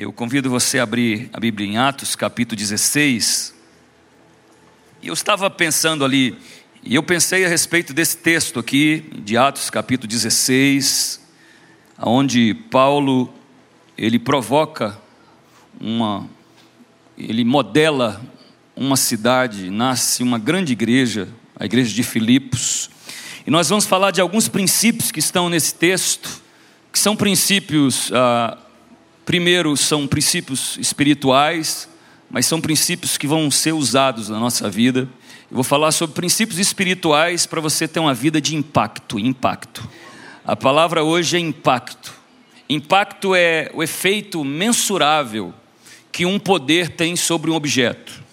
[0.00, 3.52] Eu convido você a abrir a Bíblia em Atos, capítulo 16.
[5.02, 6.38] E eu estava pensando ali,
[6.84, 11.20] e eu pensei a respeito desse texto aqui, de Atos, capítulo 16,
[11.98, 13.34] onde Paulo
[13.96, 14.96] ele provoca
[15.80, 16.30] uma
[17.18, 18.22] ele modela
[18.76, 22.88] uma cidade, nasce uma grande igreja, a igreja de Filipos.
[23.44, 26.40] E nós vamos falar de alguns princípios que estão nesse texto,
[26.92, 28.58] que são princípios, ah,
[29.28, 31.86] primeiro, são princípios espirituais,
[32.30, 35.00] mas são princípios que vão ser usados na nossa vida.
[35.50, 39.18] Eu vou falar sobre princípios espirituais para você ter uma vida de impacto.
[39.18, 39.86] Impacto.
[40.46, 42.14] A palavra hoje é impacto.
[42.70, 45.52] Impacto é o efeito mensurável
[46.10, 48.24] que um poder tem sobre um objeto.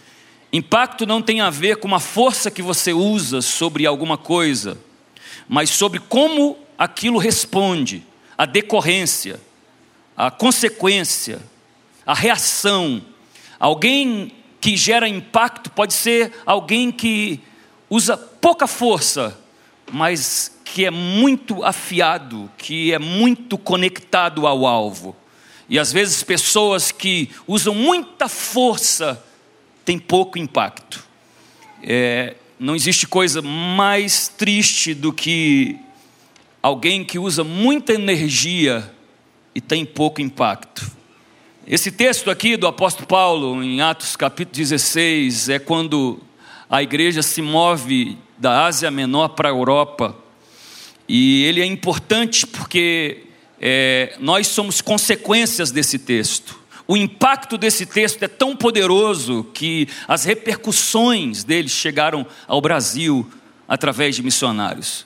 [0.54, 4.78] Impacto não tem a ver com uma força que você usa sobre alguma coisa,
[5.46, 8.02] mas sobre como aquilo responde,
[8.38, 9.42] a decorrência,
[10.16, 11.40] a consequência,
[12.06, 13.02] a reação.
[13.60, 17.40] Alguém que gera impacto pode ser alguém que
[17.90, 19.38] usa pouca força,
[19.92, 25.16] mas que é muito afiado, que é muito conectado ao alvo.
[25.70, 29.24] E às vezes pessoas que usam muita força
[29.84, 31.04] têm pouco impacto.
[31.82, 35.78] É, não existe coisa mais triste do que
[36.62, 38.92] alguém que usa muita energia
[39.56, 40.92] e tem pouco impacto.
[41.66, 46.20] Esse texto aqui do apóstolo Paulo, em Atos capítulo 16, é quando
[46.70, 50.16] a igreja se move da Ásia Menor para a Europa.
[51.08, 53.24] E ele é importante porque
[53.60, 56.60] é, nós somos consequências desse texto.
[56.88, 63.28] O impacto desse texto é tão poderoso que as repercussões dele chegaram ao Brasil
[63.68, 65.06] através de missionários.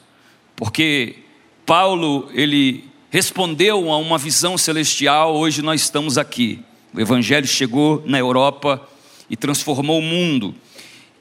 [0.55, 1.17] Porque
[1.65, 6.59] Paulo, ele respondeu a uma visão celestial, hoje nós estamos aqui.
[6.93, 8.87] O evangelho chegou na Europa
[9.29, 10.55] e transformou o mundo.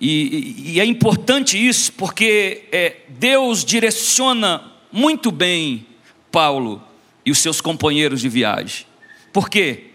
[0.01, 5.87] E, e, e é importante isso porque é, Deus direciona muito bem
[6.31, 6.83] Paulo
[7.25, 8.87] e os seus companheiros de viagem.
[9.33, 9.87] Por quê?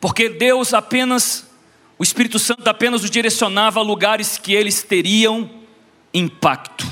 [0.00, 1.48] Porque Deus apenas,
[1.98, 5.50] o Espírito Santo apenas os direcionava a lugares que eles teriam
[6.14, 6.84] impacto.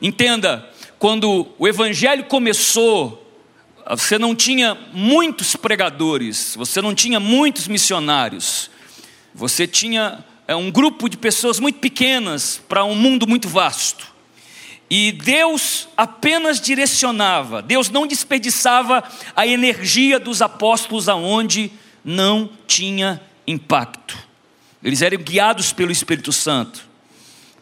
[0.00, 0.68] Entenda,
[0.98, 3.21] quando o Evangelho começou,
[3.90, 8.70] você não tinha muitos pregadores, você não tinha muitos missionários,
[9.34, 14.12] você tinha é, um grupo de pessoas muito pequenas para um mundo muito vasto.
[14.90, 19.02] E Deus apenas direcionava, Deus não desperdiçava
[19.34, 21.72] a energia dos apóstolos aonde
[22.04, 24.18] não tinha impacto.
[24.82, 26.86] Eles eram guiados pelo Espírito Santo.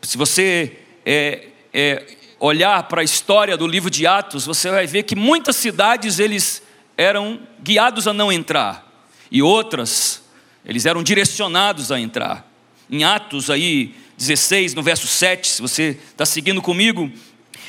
[0.02, 5.02] Se você é, é, olhar para a história do livro de Atos, você vai ver
[5.02, 6.62] que muitas cidades eles
[6.96, 8.90] eram guiados a não entrar,
[9.30, 10.22] e outras
[10.64, 12.50] eles eram direcionados a entrar.
[12.90, 17.10] Em Atos aí, 16, no verso 7, se você está seguindo comigo,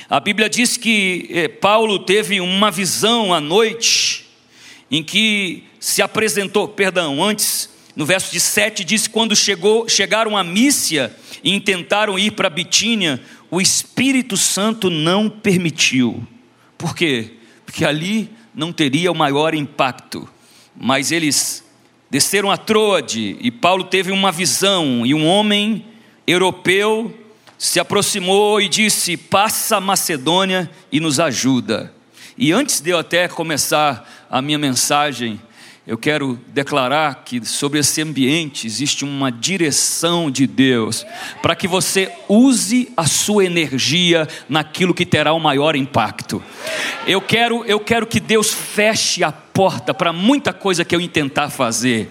[0.09, 4.27] a Bíblia diz que eh, Paulo teve uma visão à noite,
[4.89, 10.43] em que se apresentou, perdão, antes, no verso de 7 diz: quando chegou, chegaram a
[10.43, 16.25] Mícia e intentaram ir para Bitínia, o Espírito Santo não permitiu.
[16.77, 17.33] Por quê?
[17.65, 20.27] Porque ali não teria o maior impacto.
[20.75, 21.63] Mas eles
[22.09, 25.85] desceram a Troade e Paulo teve uma visão, e um homem
[26.25, 27.13] europeu
[27.57, 31.93] se aproximou e disse: Passa a Macedônia e nos ajuda.
[32.37, 35.39] E antes de eu até começar a minha mensagem,
[35.85, 41.05] eu quero declarar que sobre esse ambiente existe uma direção de Deus
[41.41, 46.41] para que você use a sua energia naquilo que terá o maior impacto.
[47.07, 51.49] Eu quero, eu quero que Deus feche a porta para muita coisa que eu intentar
[51.49, 52.09] fazer.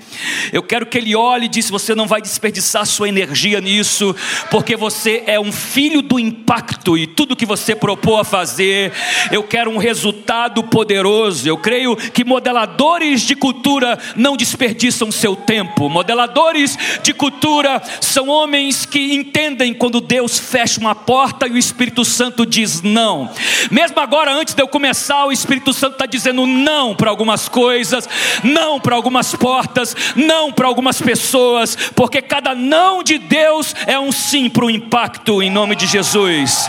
[0.52, 4.14] Eu quero que ele olhe e disse: você não vai desperdiçar sua energia nisso,
[4.50, 8.92] porque você é um filho do impacto e tudo que você propôs a fazer,
[9.30, 11.48] eu quero um resultado poderoso.
[11.48, 15.88] Eu creio que modeladores de cultura não desperdiçam seu tempo.
[15.88, 22.04] Modeladores de cultura são homens que entendem quando Deus fecha uma porta e o Espírito
[22.04, 23.30] Santo diz não.
[23.70, 27.48] Mesmo agora, antes de eu começar, o Espírito Santo está dizendo não para algumas algumas
[27.48, 28.08] coisas,
[28.42, 34.10] não para algumas portas, não para algumas pessoas, porque cada não de Deus é um
[34.10, 36.68] sim para o impacto em nome de Jesus.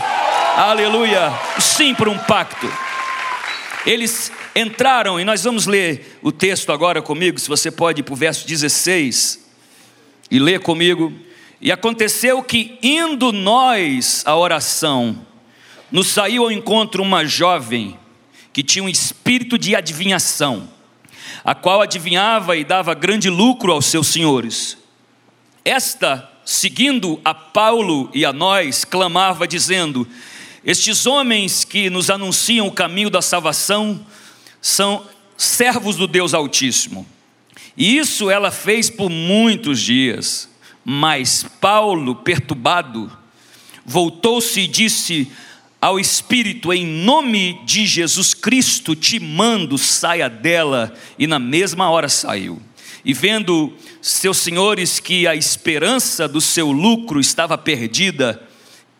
[0.56, 1.32] Aleluia!
[1.58, 2.72] Sim para um pacto.
[3.84, 8.14] Eles entraram, e nós vamos ler o texto agora comigo, se você pode ir para
[8.14, 9.44] o verso 16
[10.30, 11.12] e ler comigo.
[11.60, 15.26] E aconteceu que, indo nós à oração,
[15.90, 17.98] nos saiu ao encontro uma jovem
[18.52, 20.68] que tinha um espírito de adivinhação.
[21.44, 24.78] a qual adivinhava e dava grande lucro aos seus senhores.
[25.64, 30.06] Esta, seguindo a Paulo e a nós, clamava, dizendo:
[30.64, 34.04] Estes homens que nos anunciam o caminho da salvação
[34.60, 35.04] são
[35.36, 37.06] servos do Deus Altíssimo.
[37.76, 40.48] E isso ela fez por muitos dias.
[40.84, 43.10] Mas Paulo, perturbado,
[43.84, 45.30] voltou-se e disse
[45.82, 50.94] ao Espírito: Em nome de Jesus Cristo te mando, saia dela.
[51.18, 52.62] E na mesma hora saiu.
[53.04, 58.40] E vendo seus senhores que a esperança do seu lucro estava perdida,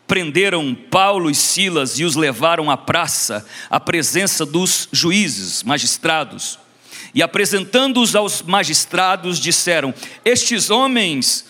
[0.05, 6.59] prenderam Paulo e Silas e os levaram à praça, à presença dos juízes, magistrados.
[7.15, 9.93] E apresentando-os aos magistrados, disseram:
[10.25, 11.45] Estes homens,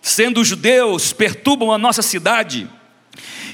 [0.00, 2.66] sendo judeus, perturbam a nossa cidade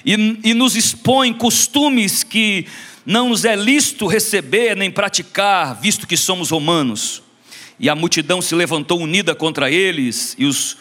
[0.04, 2.66] e, e nos expõem costumes que
[3.04, 7.22] não nos é lícito receber nem praticar, visto que somos romanos.
[7.78, 10.76] E a multidão se levantou unida contra eles, e os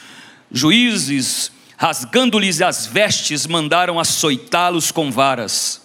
[0.52, 5.82] juízes, rasgando-lhes as vestes, mandaram açoitá-los com varas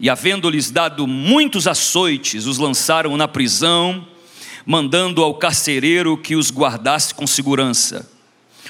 [0.00, 4.06] e, havendo-lhes dado muitos açoites, os lançaram na prisão,
[4.64, 8.10] mandando ao carcereiro que os guardasse com segurança.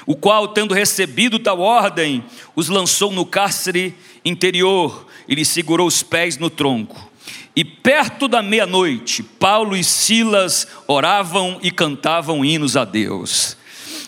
[0.05, 2.23] O qual, tendo recebido tal ordem,
[2.55, 3.95] os lançou no cárcere
[4.25, 7.09] interior e lhe segurou os pés no tronco.
[7.55, 13.57] E perto da meia-noite, Paulo e Silas oravam e cantavam hinos a Deus.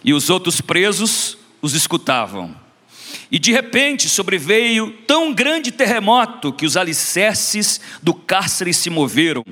[0.03, 2.55] E os outros presos os escutavam.
[3.31, 9.43] E de repente sobreveio tão grande terremoto que os alicerces do cárcere se moveram,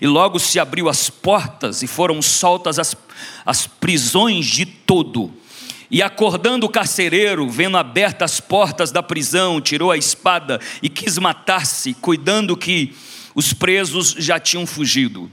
[0.00, 2.96] e logo se abriu as portas e foram soltas as,
[3.46, 5.32] as prisões de todo.
[5.90, 11.16] E acordando o carcereiro, vendo abertas as portas da prisão, tirou a espada e quis
[11.16, 12.94] matar-se, cuidando que
[13.34, 15.30] os presos já tinham fugido.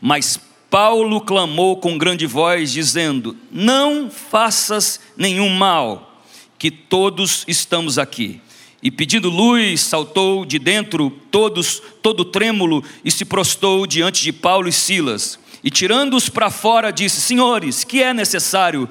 [0.00, 0.38] Mas
[0.70, 6.22] Paulo clamou com grande voz, dizendo: Não faças nenhum mal
[6.58, 8.40] que todos estamos aqui.
[8.80, 14.68] E pedindo luz, saltou de dentro todos, todo trêmulo, e se prostou diante de Paulo
[14.68, 15.38] e Silas.
[15.64, 18.88] E tirando-os para fora, disse: Senhores, que é necessário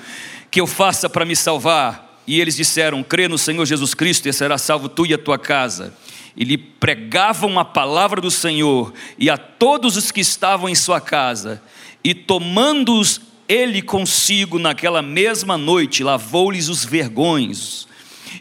[0.51, 2.21] que eu faça para me salvar?
[2.25, 5.37] E eles disseram: Crê no Senhor Jesus Cristo e será salvo tu e a tua
[5.37, 5.93] casa.
[6.35, 11.01] E lhe pregavam a palavra do Senhor e a todos os que estavam em sua
[11.01, 11.61] casa.
[12.03, 17.87] E tomando-os ele consigo naquela mesma noite lavou-lhes os vergões,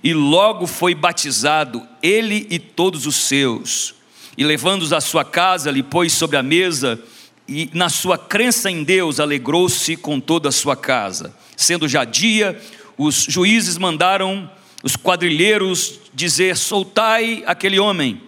[0.03, 3.95] e logo foi batizado, ele e todos os seus.
[4.37, 7.01] E levando-os à sua casa, lhe pôs sobre a mesa,
[7.49, 11.35] e na sua crença em Deus alegrou-se com toda a sua casa.
[11.57, 12.61] Sendo já dia,
[12.99, 14.51] os juízes mandaram
[14.83, 18.21] os quadrilheiros dizer: Soltai aquele homem.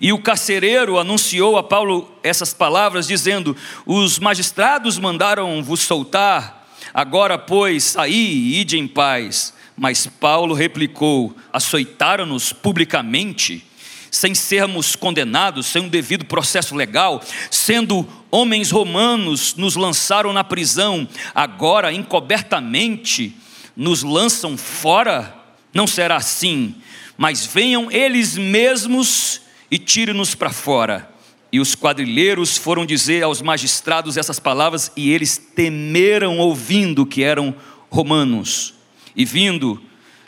[0.00, 7.38] E o carcereiro anunciou a Paulo essas palavras, dizendo: Os magistrados mandaram vos soltar, agora,
[7.38, 9.54] pois, saí e ide em paz.
[9.76, 13.64] Mas Paulo replicou: Açoitaram-nos publicamente,
[14.10, 21.08] sem sermos condenados, sem um devido processo legal, sendo homens romanos, nos lançaram na prisão,
[21.34, 23.36] agora, encobertamente,
[23.76, 25.34] nos lançam fora?
[25.72, 26.74] Não será assim,
[27.16, 31.10] mas venham eles mesmos e tire-nos para fora.
[31.52, 37.54] E os quadrilheiros foram dizer aos magistrados essas palavras, e eles temeram ouvindo que eram
[37.90, 38.74] romanos.
[39.14, 39.80] E vindo,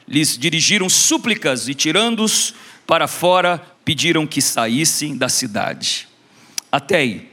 [0.06, 2.54] lhes dirigiram súplicas, e tirando-os
[2.88, 6.08] para fora, pediram que saíssem da cidade.
[6.72, 7.30] Até aí,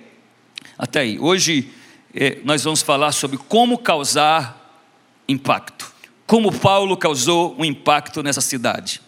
[0.78, 1.18] até aí.
[1.18, 1.72] Hoje
[2.14, 4.84] eh, nós vamos falar sobre como causar
[5.30, 5.90] impacto.
[6.28, 9.02] Como Paulo causou um impacto nessa cidade.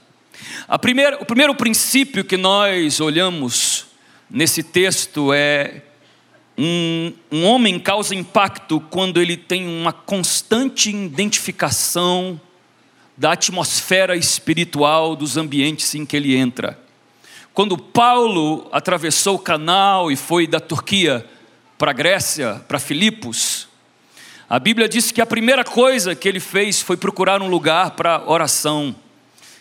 [0.79, 3.87] Primeira, o primeiro princípio que nós olhamos
[4.29, 5.81] nesse texto é
[6.57, 12.39] um, um homem causa impacto quando ele tem uma constante identificação
[13.17, 16.79] da atmosfera espiritual dos ambientes em que ele entra.
[17.53, 21.25] Quando Paulo atravessou o canal e foi da Turquia
[21.77, 23.67] para a Grécia, para Filipos,
[24.47, 28.23] a Bíblia diz que a primeira coisa que ele fez foi procurar um lugar para
[28.29, 28.95] oração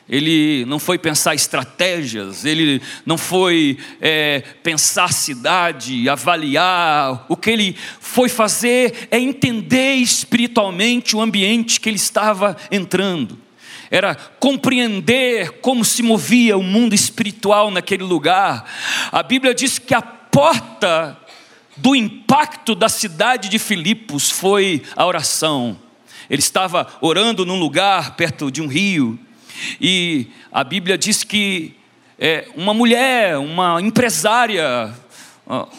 [0.08, 7.26] ele não foi pensar estratégias, ele não foi é, pensar cidade, avaliar.
[7.28, 13.45] O que ele foi fazer é entender espiritualmente o ambiente que ele estava entrando.
[13.90, 18.64] Era compreender como se movia o mundo espiritual naquele lugar.
[19.12, 21.16] A Bíblia diz que a porta
[21.76, 25.78] do impacto da cidade de Filipos foi a oração.
[26.28, 29.18] Ele estava orando num lugar perto de um rio,
[29.80, 31.74] e a Bíblia diz que
[32.18, 34.92] é, uma mulher, uma empresária,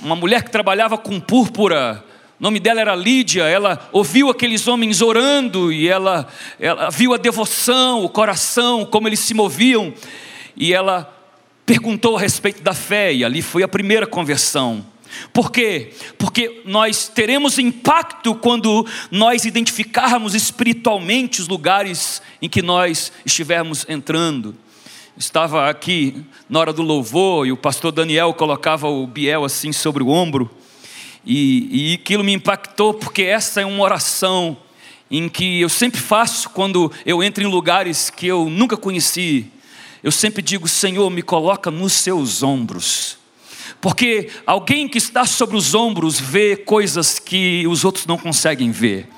[0.01, 2.03] uma mulher que trabalhava com púrpura,
[2.39, 6.27] o nome dela era Lídia, ela ouviu aqueles homens orando e ela,
[6.59, 9.91] ela viu a devoção, o coração, como eles se moviam,
[10.55, 11.11] e ela
[11.65, 14.85] perguntou a respeito da fé, e ali foi a primeira conversão.
[15.33, 15.93] Por quê?
[16.17, 24.55] Porque nós teremos impacto quando nós identificarmos espiritualmente os lugares em que nós estivermos entrando.
[25.17, 30.03] Estava aqui na hora do louvor e o pastor Daniel colocava o Biel assim sobre
[30.03, 30.51] o ombro,
[31.29, 34.55] e, e aquilo me impactou porque essa é uma oração
[35.11, 39.45] em que eu sempre faço quando eu entro em lugares que eu nunca conheci.
[40.01, 43.17] Eu sempre digo: Senhor, me coloca nos seus ombros.
[43.81, 49.09] Porque alguém que está sobre os ombros vê coisas que os outros não conseguem ver.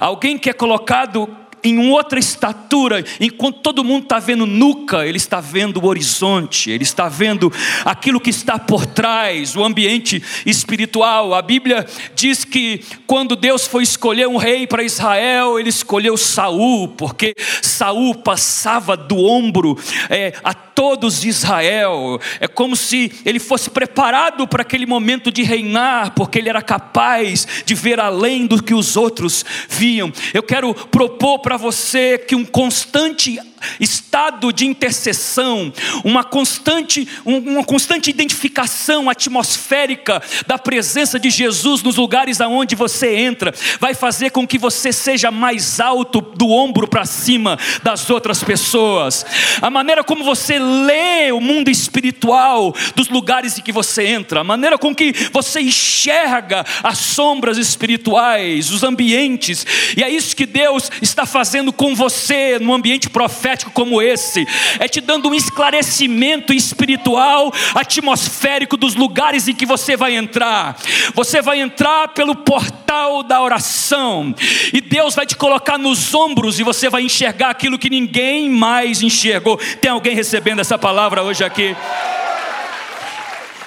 [0.00, 1.28] Alguém que é colocado
[1.62, 6.84] em outra estatura, enquanto todo mundo está vendo nuca, ele está vendo o horizonte, ele
[6.84, 7.52] está vendo
[7.84, 11.34] aquilo que está por trás, o ambiente espiritual.
[11.34, 16.88] A Bíblia diz que quando Deus foi escolher um rei para Israel, ele escolheu Saul,
[16.88, 22.20] porque Saul passava do ombro é, a todos de Israel.
[22.40, 27.46] É como se ele fosse preparado para aquele momento de reinar, porque ele era capaz
[27.64, 30.12] de ver além do que os outros viam.
[30.32, 33.40] Eu quero propor para você que um constante
[33.80, 35.72] estado de intercessão,
[36.04, 43.52] uma constante, uma constante identificação atmosférica da presença de Jesus nos lugares aonde você entra,
[43.80, 49.24] vai fazer com que você seja mais alto do ombro para cima das outras pessoas.
[49.60, 54.44] A maneira como você lê o mundo espiritual dos lugares em que você entra, a
[54.44, 60.90] maneira com que você enxerga as sombras espirituais, os ambientes, e é isso que Deus
[61.02, 64.46] está fazendo com você no ambiente profético profético como esse,
[64.78, 70.76] é te dando um esclarecimento espiritual, atmosférico dos lugares em que você vai entrar.
[71.14, 74.34] Você vai entrar pelo portal da oração,
[74.72, 79.02] e Deus vai te colocar nos ombros, e você vai enxergar aquilo que ninguém mais
[79.02, 79.56] enxergou.
[79.80, 81.74] Tem alguém recebendo essa palavra hoje aqui?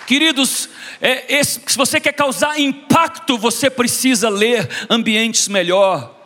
[0.06, 0.70] Queridos,
[1.02, 6.21] é, esse, se você quer causar impacto, você precisa ler ambientes melhor.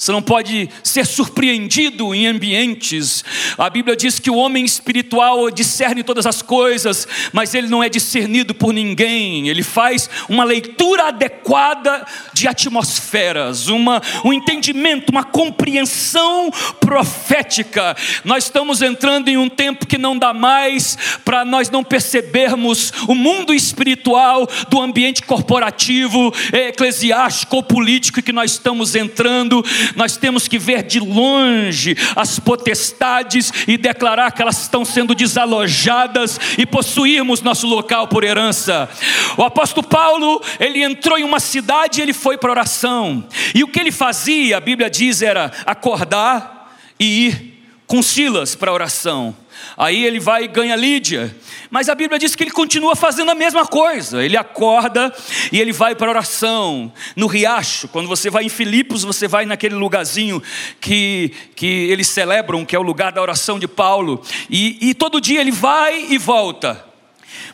[0.00, 3.22] Você não pode ser surpreendido em ambientes.
[3.58, 7.88] A Bíblia diz que o homem espiritual discerne todas as coisas, mas ele não é
[7.90, 9.50] discernido por ninguém.
[9.50, 17.94] Ele faz uma leitura adequada de atmosferas, uma, um entendimento, uma compreensão profética.
[18.24, 23.14] Nós estamos entrando em um tempo que não dá mais para nós não percebermos o
[23.14, 29.62] mundo espiritual do ambiente corporativo, eclesiástico político que nós estamos entrando
[29.96, 36.38] nós temos que ver de longe as potestades e declarar que elas estão sendo desalojadas
[36.58, 38.88] e possuirmos nosso local por herança.
[39.36, 43.26] O apóstolo Paulo, ele entrou em uma cidade e ele foi para oração.
[43.54, 48.72] E o que ele fazia, a Bíblia diz, era acordar e ir com Silas para
[48.72, 49.34] oração.
[49.76, 51.34] Aí ele vai e ganha Lídia.
[51.70, 54.22] Mas a Bíblia diz que ele continua fazendo a mesma coisa.
[54.22, 55.12] Ele acorda
[55.52, 56.92] e ele vai para a oração.
[57.16, 60.42] No riacho, quando você vai em Filipos, você vai naquele lugarzinho
[60.80, 64.22] que, que eles celebram, que é o lugar da oração de Paulo.
[64.48, 66.84] E, e todo dia ele vai e volta.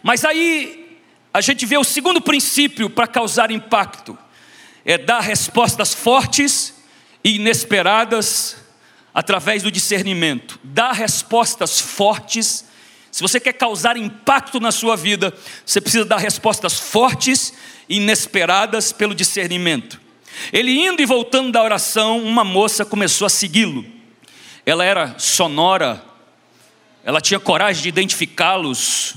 [0.03, 0.99] Mas aí
[1.33, 4.17] a gente vê o segundo princípio para causar impacto:
[4.85, 6.75] é dar respostas fortes
[7.23, 8.66] e inesperadas
[9.17, 10.61] através do discernimento.
[10.63, 12.67] Dá respostas fortes.
[13.11, 15.33] Se você quer causar impacto na sua vida,
[15.65, 17.55] você precisa dar respostas fortes
[17.89, 19.99] e inesperadas pelo discernimento.
[20.53, 23.87] Ele indo e voltando da oração, uma moça começou a segui-lo.
[24.67, 26.05] Ela era sonora,
[27.03, 29.15] ela tinha coragem de identificá-los.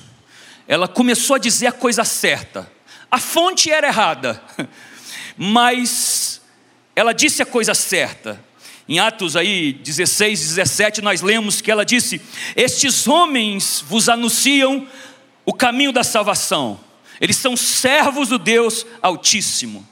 [0.65, 2.72] Ela começou a dizer a coisa certa.
[3.12, 4.41] A fonte era errada,
[5.36, 6.41] mas
[6.96, 8.48] ela disse a coisa certa.
[8.89, 12.19] Em Atos aí 16, 17, nós lemos que ela disse:
[12.55, 14.88] Estes homens vos anunciam
[15.46, 16.79] o caminho da salvação.
[17.22, 19.88] Eles são servos do Deus Altíssimo.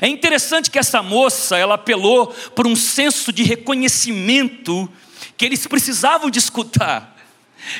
[0.00, 4.90] É interessante que essa moça, ela apelou por um senso de reconhecimento
[5.36, 7.18] que eles precisavam de escutar.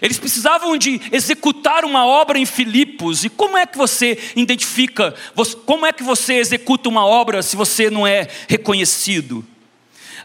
[0.02, 3.24] Eles precisavam de executar uma obra em Filipos.
[3.24, 5.14] E como é que você identifica,
[5.64, 9.46] como é que você executa uma obra se você não é reconhecido?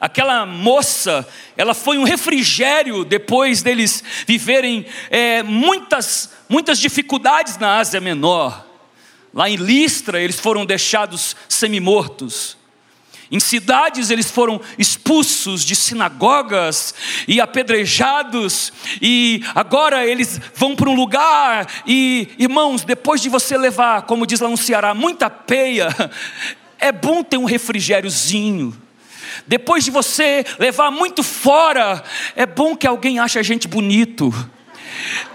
[0.03, 8.01] Aquela moça, ela foi um refrigério depois deles viverem é, muitas, muitas dificuldades na Ásia
[8.01, 8.67] Menor.
[9.33, 12.57] Lá em Listra, eles foram deixados semi-mortos.
[13.31, 16.93] Em cidades eles foram expulsos de sinagogas
[17.25, 24.01] e apedrejados, e agora eles vão para um lugar, e irmãos, depois de você levar,
[24.01, 25.87] como diz lá no Ceará, muita peia,
[26.77, 28.82] é bom ter um refrigériozinho.
[29.47, 32.03] Depois de você levar muito fora,
[32.35, 34.33] é bom que alguém ache a gente bonito.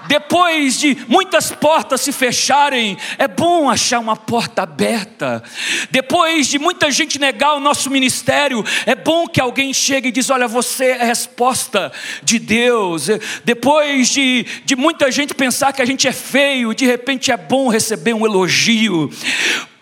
[0.07, 5.43] Depois de muitas portas se fecharem, é bom achar uma porta aberta.
[5.91, 10.31] Depois de muita gente negar o nosso ministério, é bom que alguém chegue e diz:
[10.31, 13.09] Olha, você é a resposta de Deus.
[13.45, 17.69] Depois de, de muita gente pensar que a gente é feio, de repente é bom
[17.69, 19.11] receber um elogio.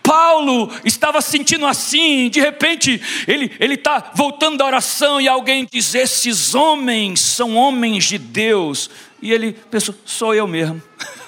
[0.07, 6.55] Paulo estava sentindo assim, de repente ele está voltando da oração e alguém diz: Esses
[6.55, 8.89] homens são homens de Deus.
[9.21, 10.81] E ele pensou: sou eu mesmo.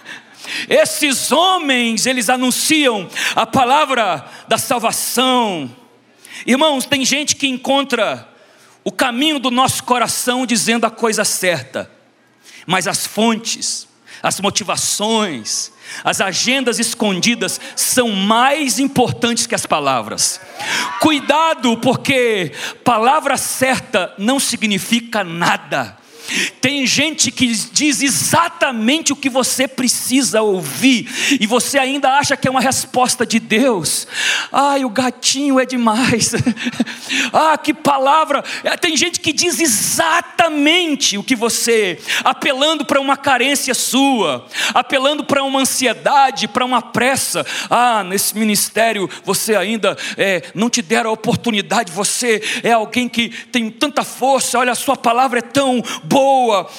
[0.70, 5.70] Esses homens, eles anunciam a palavra da salvação.
[6.48, 8.30] Irmãos, tem gente que encontra
[8.82, 11.92] o caminho do nosso coração dizendo a coisa certa,
[12.66, 13.90] mas as fontes,
[14.24, 15.72] as motivações,
[16.04, 20.40] as agendas escondidas são mais importantes que as palavras.
[21.00, 22.52] Cuidado, porque
[22.84, 25.99] palavra certa não significa nada.
[26.62, 31.08] Tem gente que diz exatamente o que você precisa ouvir
[31.40, 34.08] e você ainda acha que é uma resposta de Deus.
[34.52, 36.34] Ai, o gatinho é demais.
[37.34, 38.44] ah, que palavra.
[38.64, 45.24] É, tem gente que diz exatamente o que você, apelando para uma carência sua, apelando
[45.24, 47.46] para uma ansiedade, para uma pressa.
[47.70, 51.92] Ah, nesse ministério você ainda é, não te deram a oportunidade.
[51.92, 54.60] Você é alguém que tem tanta força.
[54.60, 56.70] Olha, a sua palavra é tão boa boa,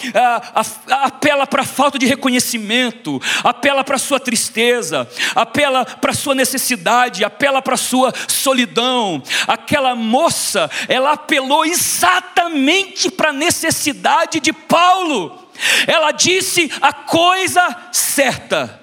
[0.87, 6.35] apela para a falta de reconhecimento, apela para a sua tristeza, apela para a sua
[6.35, 9.23] necessidade, apela para a sua solidão.
[9.49, 15.49] Aquela moça, ela apelou exatamente para a necessidade de Paulo.
[15.87, 18.79] Ela disse a coisa certa,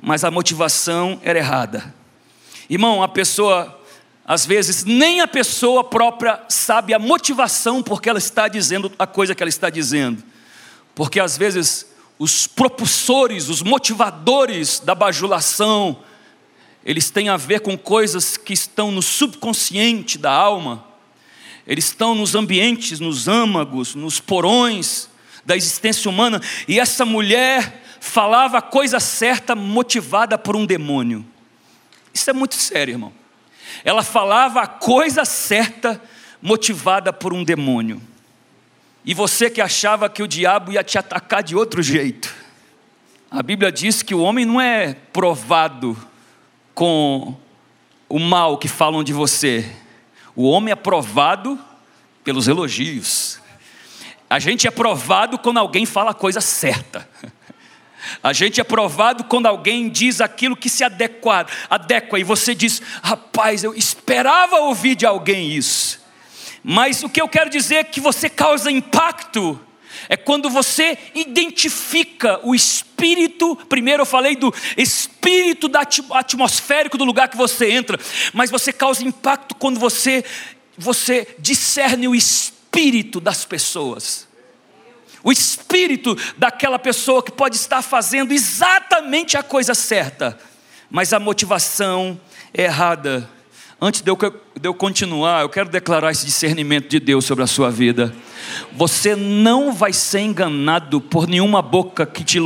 [0.00, 1.94] mas a motivação era errada.
[2.70, 3.83] Irmão, a pessoa
[4.26, 9.34] às vezes, nem a pessoa própria sabe a motivação porque ela está dizendo a coisa
[9.34, 10.22] que ela está dizendo.
[10.94, 11.86] Porque às vezes
[12.18, 15.98] os propulsores, os motivadores da bajulação,
[16.82, 20.86] eles têm a ver com coisas que estão no subconsciente da alma,
[21.66, 25.08] eles estão nos ambientes, nos âmagos, nos porões
[25.44, 31.24] da existência humana, e essa mulher falava a coisa certa motivada por um demônio.
[32.12, 33.23] Isso é muito sério, irmão.
[33.82, 36.00] Ela falava a coisa certa,
[36.42, 38.00] motivada por um demônio.
[39.04, 42.34] E você que achava que o diabo ia te atacar de outro jeito.
[43.30, 45.96] A Bíblia diz que o homem não é provado
[46.74, 47.34] com
[48.08, 49.70] o mal que falam de você.
[50.36, 51.58] O homem é provado
[52.22, 53.40] pelos elogios.
[54.28, 57.08] A gente é provado quando alguém fala a coisa certa.
[58.22, 62.80] A gente é provado quando alguém diz aquilo que se adequa, adequa e você diz,
[63.02, 66.00] rapaz, eu esperava ouvir de alguém isso.
[66.62, 69.60] Mas o que eu quero dizer é que você causa impacto
[70.08, 73.56] é quando você identifica o espírito.
[73.68, 77.98] Primeiro eu falei do espírito da atmosférico do lugar que você entra,
[78.32, 80.24] mas você causa impacto quando você
[80.76, 84.26] você discerne o espírito das pessoas
[85.24, 90.38] o espírito daquela pessoa que pode estar fazendo exatamente a coisa certa,
[90.90, 92.20] mas a motivação
[92.52, 93.28] é errada.
[93.80, 94.16] Antes de eu,
[94.60, 98.14] de eu continuar, eu quero declarar esse discernimento de Deus sobre a sua vida.
[98.72, 102.38] Você não vai ser enganado por nenhuma boca que te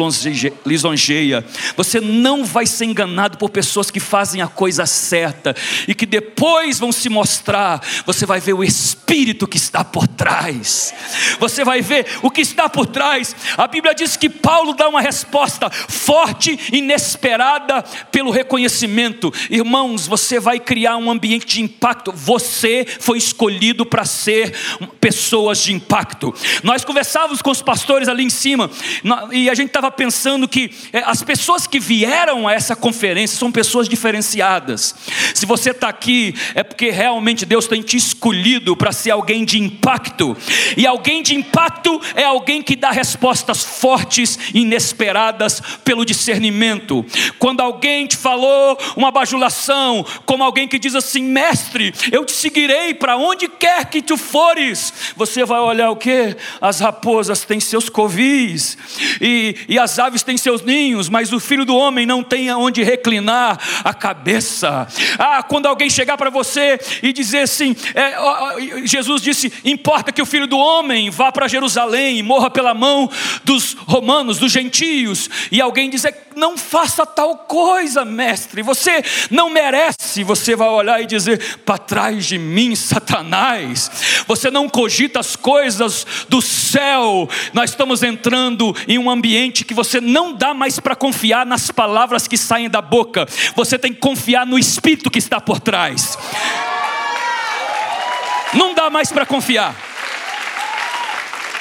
[0.64, 1.44] lisonjeia.
[1.77, 5.55] Você não vai ser enganado por pessoas que fazem a coisa certa
[5.87, 7.83] e que depois vão se mostrar.
[8.07, 10.94] Você vai ver o espírito que está por trás.
[11.40, 13.35] Você vai ver o que está por trás.
[13.57, 19.33] A Bíblia diz que Paulo dá uma resposta forte, inesperada pelo reconhecimento.
[19.51, 21.98] Irmãos, você vai criar um ambiente de impacto.
[22.15, 24.55] Você foi escolhido para ser
[25.01, 26.35] pessoas de impacto impacto.
[26.63, 28.71] Nós conversávamos com os pastores ali em cima
[29.33, 33.51] e a gente estava pensando que é, as pessoas que vieram a essa conferência são
[33.51, 34.95] pessoas diferenciadas.
[35.35, 39.59] Se você está aqui, é porque realmente Deus tem te escolhido para ser alguém de
[39.59, 40.37] impacto.
[40.77, 47.05] E alguém de impacto é alguém que dá respostas fortes inesperadas pelo discernimento.
[47.39, 52.94] Quando alguém te falou uma bajulação, como alguém que diz assim: Mestre, eu te seguirei
[52.94, 56.37] para onde quer que tu fores, você vai olhar o que?
[56.61, 58.77] As raposas têm seus covis,
[59.20, 62.83] e, e as aves têm seus ninhos, mas o filho do homem não tem aonde
[62.83, 64.87] reclinar a cabeça.
[65.18, 70.27] Ah, quando alguém chegar para você e dizer assim, é, Jesus disse: importa que o
[70.27, 73.11] filho do homem vá para Jerusalém e morra pela mão
[73.44, 80.22] dos romanos, dos gentios, e alguém dizer, não faça tal coisa, mestre, você não merece,
[80.22, 86.07] você vai olhar e dizer: para trás de mim, Satanás, você não cogita as coisas
[86.29, 91.47] do céu, nós estamos entrando em um ambiente que você não dá mais para confiar
[91.47, 95.61] nas palavras que saem da boca, você tem que confiar no Espírito que está por
[95.61, 96.19] trás.
[98.55, 99.75] Não dá mais para confiar.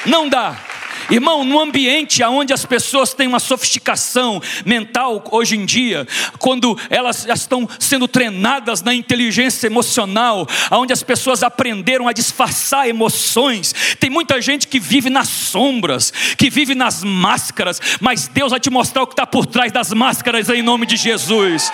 [0.06, 0.67] Não dá.
[1.10, 6.06] Irmão, num ambiente onde as pessoas têm uma sofisticação mental hoje em dia,
[6.38, 13.74] quando elas estão sendo treinadas na inteligência emocional, onde as pessoas aprenderam a disfarçar emoções,
[13.98, 18.68] tem muita gente que vive nas sombras, que vive nas máscaras, mas Deus vai te
[18.68, 21.72] mostrar o que está por trás das máscaras em nome de Jesus.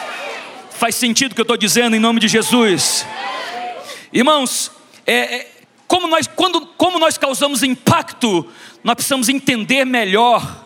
[0.78, 3.04] Faz sentido o que eu estou dizendo em nome de Jesus?
[4.12, 4.70] Irmãos,
[5.06, 5.53] é, é,
[5.86, 8.46] como, nós, quando, como nós causamos impacto,
[8.82, 10.64] nós precisamos entender melhor.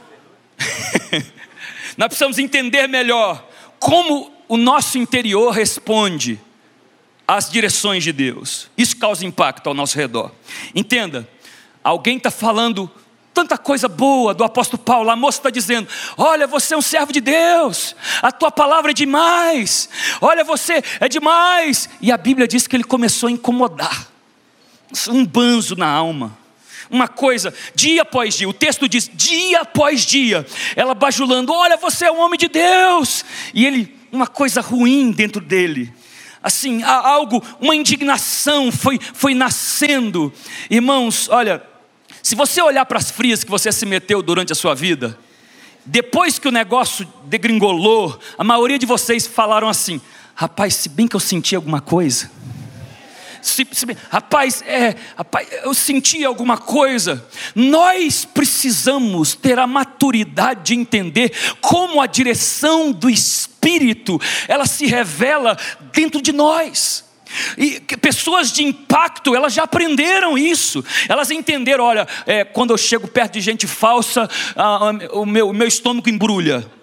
[1.97, 3.47] nós precisamos entender melhor
[3.79, 6.41] como o nosso interior responde
[7.27, 8.71] às direções de Deus.
[8.77, 10.33] Isso causa impacto ao nosso redor.
[10.75, 11.29] Entenda,
[11.85, 12.91] alguém está falando
[13.35, 15.11] tanta coisa boa do apóstolo Paulo.
[15.11, 18.95] A moça está dizendo: Olha, você é um servo de Deus, a tua palavra é
[18.95, 19.89] demais,
[20.21, 21.89] olha, você é demais.
[22.01, 24.09] E a Bíblia diz que ele começou a incomodar,
[25.09, 26.37] um banzo na alma.
[26.90, 32.07] Uma coisa, dia após dia, o texto diz, dia após dia, ela bajulando: Olha, você
[32.07, 35.92] é um homem de Deus, e ele, uma coisa ruim dentro dele,
[36.42, 40.33] assim, algo, uma indignação foi, foi nascendo.
[40.70, 41.62] Irmãos, olha,
[42.22, 45.18] se você olhar para as frias que você se meteu durante a sua vida,
[45.85, 50.01] depois que o negócio degringolou, a maioria de vocês falaram assim:
[50.35, 52.31] rapaz, se bem que eu senti alguma coisa.
[53.40, 57.24] Se, se, rapaz, é, rapaz, eu senti alguma coisa.
[57.55, 65.57] Nós precisamos ter a maturidade de entender como a direção do Espírito ela se revela
[65.92, 67.05] dentro de nós.
[67.57, 70.85] E pessoas de impacto, elas já aprenderam isso.
[71.09, 75.53] Elas entenderam: olha, é, quando eu chego perto de gente falsa, ah, o, meu, o
[75.53, 76.78] meu estômago embrulha.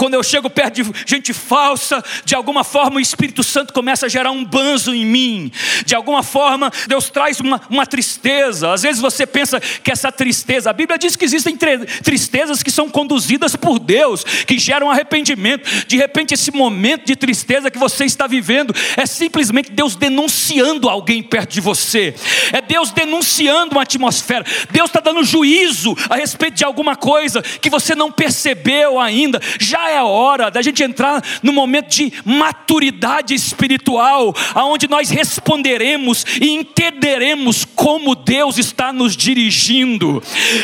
[0.00, 4.08] Quando eu chego perto de gente falsa, de alguma forma o Espírito Santo começa a
[4.08, 5.52] gerar um banzo em mim.
[5.84, 8.72] De alguma forma, Deus traz uma, uma tristeza.
[8.72, 11.54] Às vezes você pensa que essa tristeza, a Bíblia diz que existem
[12.02, 15.68] tristezas que são conduzidas por Deus, que geram arrependimento.
[15.86, 21.22] De repente, esse momento de tristeza que você está vivendo é simplesmente Deus denunciando alguém
[21.22, 22.14] perto de você,
[22.54, 24.46] é Deus denunciando uma atmosfera.
[24.70, 29.38] Deus está dando juízo a respeito de alguma coisa que você não percebeu ainda.
[29.58, 36.24] Já é a hora da gente entrar no momento de maturidade espiritual, aonde nós responderemos
[36.40, 40.22] e entenderemos como Deus está nos dirigindo.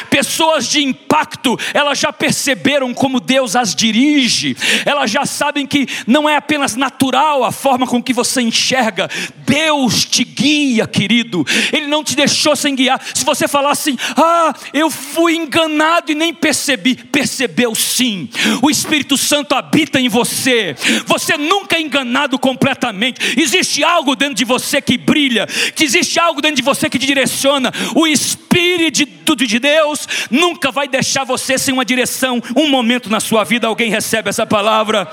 [0.08, 6.28] Pessoas de impacto, elas já perceberam como Deus as dirige, elas já sabem que não
[6.28, 12.04] é apenas natural a forma com que você enxerga, Deus te guia, querido, Ele não
[12.04, 13.00] te deixou sem guiar.
[13.14, 18.28] Se você falar assim, ah, eu fui enganado e nem percebi, percebeu sim,
[18.62, 20.76] o Espírito Espírito Santo habita em você.
[21.06, 23.40] Você nunca é enganado completamente.
[23.40, 27.06] Existe algo dentro de você que brilha, que existe algo dentro de você que te
[27.06, 27.72] direciona.
[27.94, 32.40] O Espírito de Deus nunca vai deixar você sem uma direção.
[32.54, 35.10] Um momento na sua vida alguém recebe essa palavra.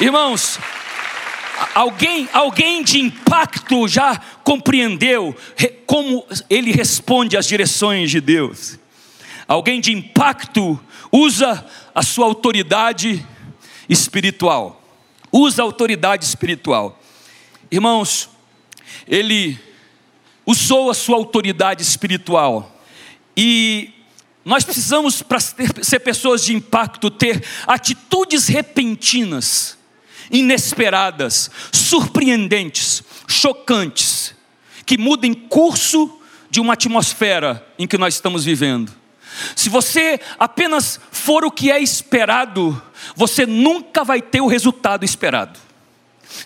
[0.00, 0.58] Irmãos,
[1.74, 5.36] alguém, alguém de impacto já compreendeu
[5.86, 8.78] como ele responde às direções de Deus.
[9.46, 10.80] Alguém de impacto
[11.12, 13.26] usa a sua autoridade
[13.88, 14.82] espiritual.
[15.32, 17.00] Usa a autoridade espiritual.
[17.70, 18.28] Irmãos,
[19.06, 19.58] ele
[20.44, 22.80] usou a sua autoridade espiritual.
[23.36, 23.92] E
[24.44, 29.78] nós precisamos, para ser pessoas de impacto, ter atitudes repentinas,
[30.30, 34.34] inesperadas, surpreendentes, chocantes,
[34.84, 36.18] que mudem curso
[36.50, 38.99] de uma atmosfera em que nós estamos vivendo.
[39.56, 42.80] Se você apenas for o que é esperado,
[43.14, 45.58] você nunca vai ter o resultado esperado.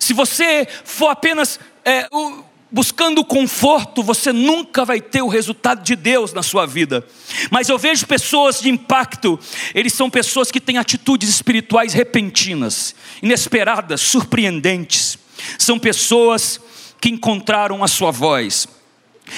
[0.01, 5.95] Se você for apenas é, o, buscando conforto, você nunca vai ter o resultado de
[5.95, 7.07] Deus na sua vida.
[7.49, 9.39] Mas eu vejo pessoas de impacto,
[9.73, 15.17] eles são pessoas que têm atitudes espirituais repentinas, inesperadas, surpreendentes.
[15.57, 16.61] São pessoas
[17.01, 18.67] que encontraram a sua voz.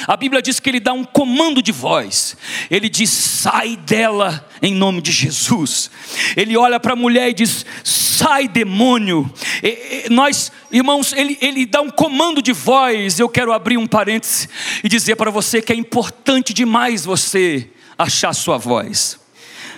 [0.07, 2.37] A Bíblia diz que ele dá um comando de voz.
[2.71, 5.91] Ele diz: sai dela em nome de Jesus.
[6.37, 9.33] Ele olha para a mulher e diz: sai demônio.
[9.63, 13.19] E, e, nós, irmãos, ele, ele dá um comando de voz.
[13.21, 14.49] Eu quero abrir um parêntese
[14.83, 19.21] e dizer para você que é importante demais você achar sua voz.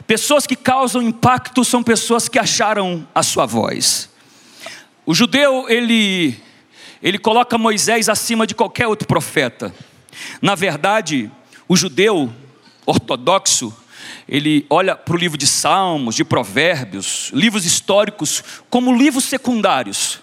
[0.07, 4.09] Pessoas que causam impacto são pessoas que acharam a sua voz.
[5.05, 6.35] O judeu, ele,
[7.03, 9.75] ele coloca Moisés acima de qualquer outro profeta.
[10.41, 11.31] Na verdade,
[11.69, 12.33] o judeu
[12.87, 13.75] ortodoxo,
[14.29, 20.21] ele olha para o livro de Salmos, de Provérbios, livros históricos, como livros secundários.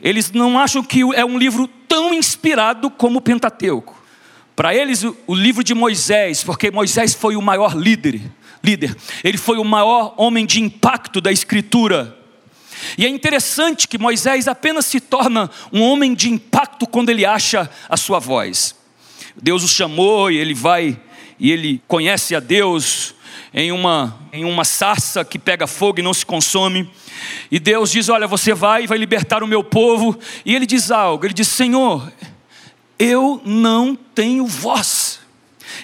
[0.00, 3.96] Eles não acham que é um livro tão inspirado como o Pentateuco.
[4.54, 8.22] Para eles, o livro de Moisés, porque Moisés foi o maior líder,
[8.64, 12.16] líder, ele foi o maior homem de impacto da Escritura.
[12.96, 17.70] E é interessante que Moisés apenas se torna um homem de impacto quando ele acha
[17.88, 18.75] a sua voz.
[19.42, 20.98] Deus o chamou e ele vai
[21.38, 23.14] e ele conhece a Deus
[23.52, 26.90] em uma em uma sarça que pega fogo e não se consome.
[27.50, 30.18] E Deus diz: "Olha, você vai e vai libertar o meu povo".
[30.44, 32.10] E ele diz algo, ele diz: "Senhor,
[32.98, 35.20] eu não tenho voz.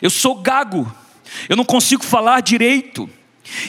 [0.00, 0.90] Eu sou gago.
[1.48, 3.08] Eu não consigo falar direito".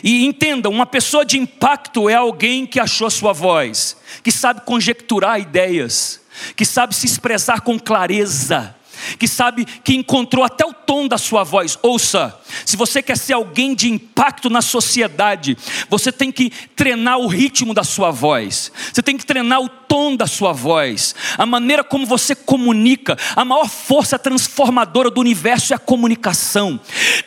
[0.03, 5.41] E entenda, uma pessoa de impacto é alguém que achou sua voz, que sabe conjecturar
[5.41, 6.21] ideias,
[6.55, 8.75] que sabe se expressar com clareza,
[9.17, 11.77] que sabe que encontrou até o tom da sua voz.
[11.81, 15.57] Ouça, se você quer ser alguém de impacto na sociedade,
[15.89, 20.15] você tem que treinar o ritmo da sua voz, você tem que treinar o tom
[20.15, 23.17] da sua voz, a maneira como você comunica.
[23.35, 26.79] A maior força transformadora do universo é a comunicação.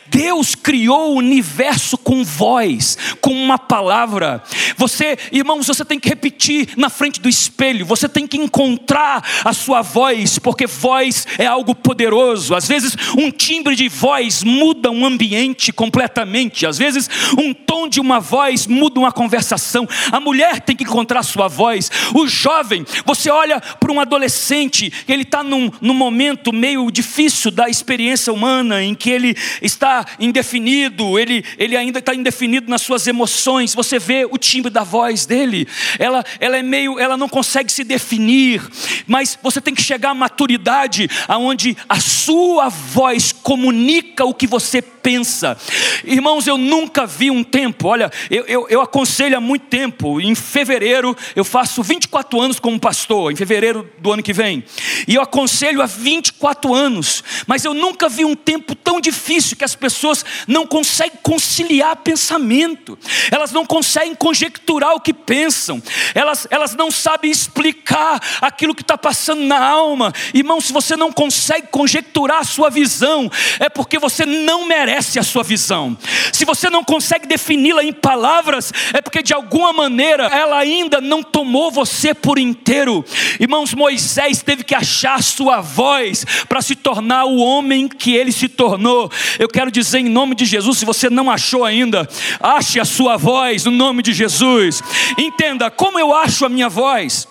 [0.07, 4.43] Deus criou o universo com voz, com uma palavra.
[4.75, 9.53] Você, irmãos, você tem que repetir na frente do espelho, você tem que encontrar a
[9.53, 12.55] sua voz, porque voz é algo poderoso.
[12.55, 16.65] Às vezes, um timbre de voz muda um ambiente completamente.
[16.65, 19.87] Às vezes, um tom de uma voz muda uma conversação.
[20.11, 21.89] A mulher tem que encontrar sua voz.
[22.13, 27.69] O jovem, você olha para um adolescente, ele está num, num momento meio difícil da
[27.69, 33.73] experiência humana, em que ele está indefinido, ele, ele ainda está indefinido nas suas emoções.
[33.73, 37.83] Você vê o timbre da voz dele, ela, ela é meio, ela não consegue se
[37.83, 38.61] definir,
[39.05, 41.56] mas você tem que chegar à maturidade, aonde
[41.87, 45.57] a sua voz comunica o que você pensa.
[46.03, 50.35] Irmãos, eu nunca vi um tempo, olha, eu, eu, eu aconselho há muito tempo, em
[50.35, 54.65] fevereiro, eu faço 24 anos como pastor, em fevereiro do ano que vem,
[55.07, 59.63] e eu aconselho há 24 anos, mas eu nunca vi um tempo tão difícil que
[59.63, 62.99] as pessoas não conseguem conciliar pensamento,
[63.31, 65.81] elas não conseguem conjecturar o que pensam,
[66.13, 70.11] elas, elas não sabem explicar aquilo que está passando na alma.
[70.33, 75.23] Irmão, se você não consegue conjecturar a sua visão, é porque você não merece a
[75.23, 75.97] sua visão.
[76.33, 81.21] Se você não consegue defini-la em palavras, é porque de alguma maneira ela ainda não
[81.21, 83.03] tomou você por inteiro.
[83.39, 88.47] Irmãos, Moisés teve que achar sua voz para se tornar o homem que ele se
[88.47, 89.11] tornou.
[89.37, 92.07] Eu quero dizer em nome de Jesus, se você não achou ainda,
[92.39, 94.81] ache a sua voz no nome de Jesus.
[95.17, 97.27] Entenda como eu acho a minha voz.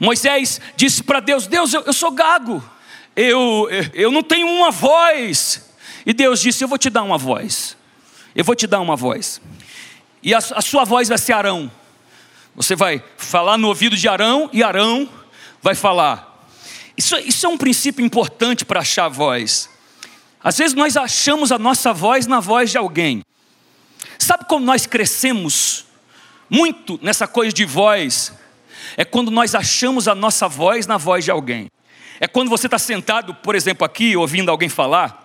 [0.00, 2.62] Moisés disse para Deus: Deus, eu, eu sou gago,
[3.16, 5.71] eu, eu não tenho uma voz.
[6.04, 7.76] E Deus disse: Eu vou te dar uma voz.
[8.34, 9.40] Eu vou te dar uma voz.
[10.22, 11.70] E a, a sua voz vai ser Arão.
[12.54, 15.08] Você vai falar no ouvido de Arão e Arão
[15.60, 16.46] vai falar.
[16.96, 19.70] Isso, isso é um princípio importante para achar a voz.
[20.42, 23.22] Às vezes nós achamos a nossa voz na voz de alguém.
[24.18, 25.86] Sabe como nós crescemos
[26.50, 28.32] muito nessa coisa de voz?
[28.96, 31.70] É quando nós achamos a nossa voz na voz de alguém.
[32.20, 35.21] É quando você está sentado, por exemplo, aqui, ouvindo alguém falar,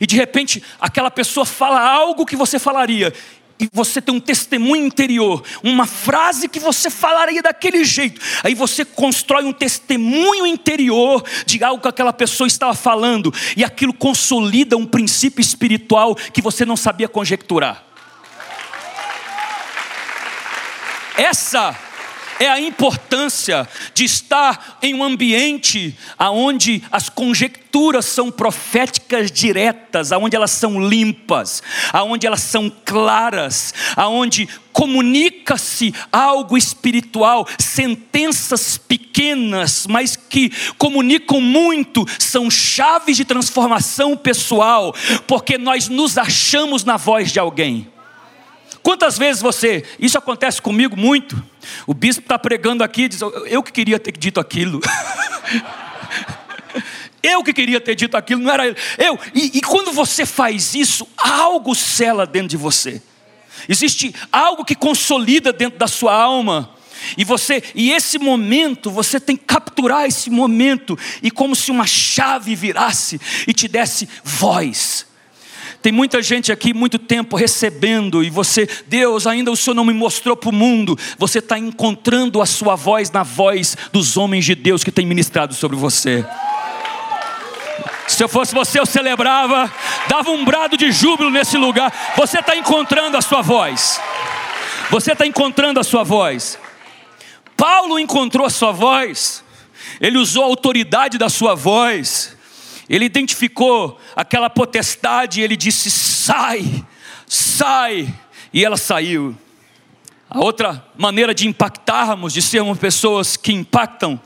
[0.00, 3.12] e de repente aquela pessoa fala algo que você falaria,
[3.60, 8.84] e você tem um testemunho interior, uma frase que você falaria daquele jeito, aí você
[8.84, 14.86] constrói um testemunho interior de algo que aquela pessoa estava falando, e aquilo consolida um
[14.86, 17.84] princípio espiritual que você não sabia conjecturar.
[21.16, 21.76] Essa
[22.42, 30.34] é a importância de estar em um ambiente aonde as conjecturas são proféticas diretas, aonde
[30.34, 40.50] elas são limpas, aonde elas são claras, aonde comunica-se algo espiritual, sentenças pequenas, mas que
[40.76, 44.92] comunicam muito, são chaves de transformação pessoal,
[45.28, 47.91] porque nós nos achamos na voz de alguém.
[48.82, 51.42] Quantas vezes você, isso acontece comigo muito,
[51.86, 54.80] o bispo está pregando aqui diz, eu que queria ter dito aquilo.
[57.22, 58.76] Eu que queria ter dito aquilo, não era ele.
[58.98, 59.16] Eu.
[59.32, 63.00] E, e quando você faz isso, algo cela dentro de você.
[63.68, 66.74] Existe algo que consolida dentro da sua alma.
[67.16, 71.86] E você, e esse momento, você tem que capturar esse momento e como se uma
[71.86, 75.06] chave virasse e te desse voz.
[75.82, 79.92] Tem muita gente aqui muito tempo recebendo, e você, Deus, ainda o Senhor não me
[79.92, 80.96] mostrou para o mundo.
[81.18, 85.54] Você está encontrando a sua voz na voz dos homens de Deus que têm ministrado
[85.54, 86.24] sobre você.
[88.06, 89.72] Se eu fosse você, eu celebrava,
[90.08, 91.92] dava um brado de júbilo nesse lugar.
[92.16, 94.00] Você está encontrando a sua voz.
[94.90, 96.58] Você está encontrando a sua voz.
[97.56, 99.42] Paulo encontrou a sua voz.
[100.00, 102.36] Ele usou a autoridade da sua voz.
[102.92, 106.84] Ele identificou aquela potestade e ele disse: sai,
[107.26, 108.14] sai.
[108.52, 109.34] E ela saiu.
[110.28, 114.20] A outra maneira de impactarmos, de sermos pessoas que impactam,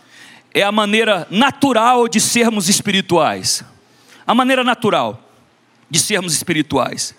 [0.52, 3.62] é a maneira natural de sermos espirituais.
[4.26, 5.22] A maneira natural
[5.88, 7.14] de sermos espirituais.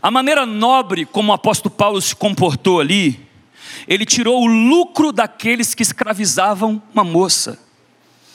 [0.00, 3.28] A maneira nobre como o apóstolo Paulo se comportou ali,
[3.88, 7.63] ele tirou o lucro daqueles que escravizavam uma moça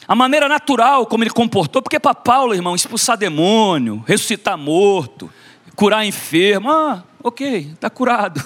[0.10, 5.32] a maneira natural como ele comportou, porque para Paulo, irmão, expulsar demônio, ressuscitar morto,
[5.76, 8.42] curar enfermo, ah, ok, está curado.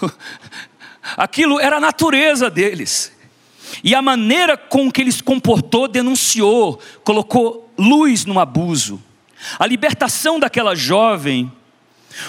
[1.16, 3.14] Aquilo era a natureza deles.
[3.82, 9.02] E a maneira com que ele se comportou denunciou, colocou luz no abuso.
[9.58, 11.50] A libertação daquela jovem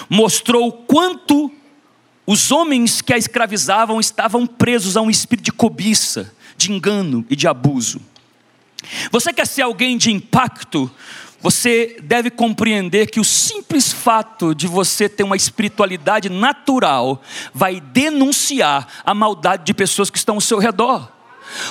[0.09, 1.51] mostrou o quanto
[2.25, 7.35] os homens que a escravizavam estavam presos a um espírito de cobiça, de engano e
[7.35, 7.99] de abuso.
[9.11, 10.91] Você quer ser alguém de impacto?
[11.41, 17.21] Você deve compreender que o simples fato de você ter uma espiritualidade natural
[17.53, 21.15] vai denunciar a maldade de pessoas que estão ao seu redor.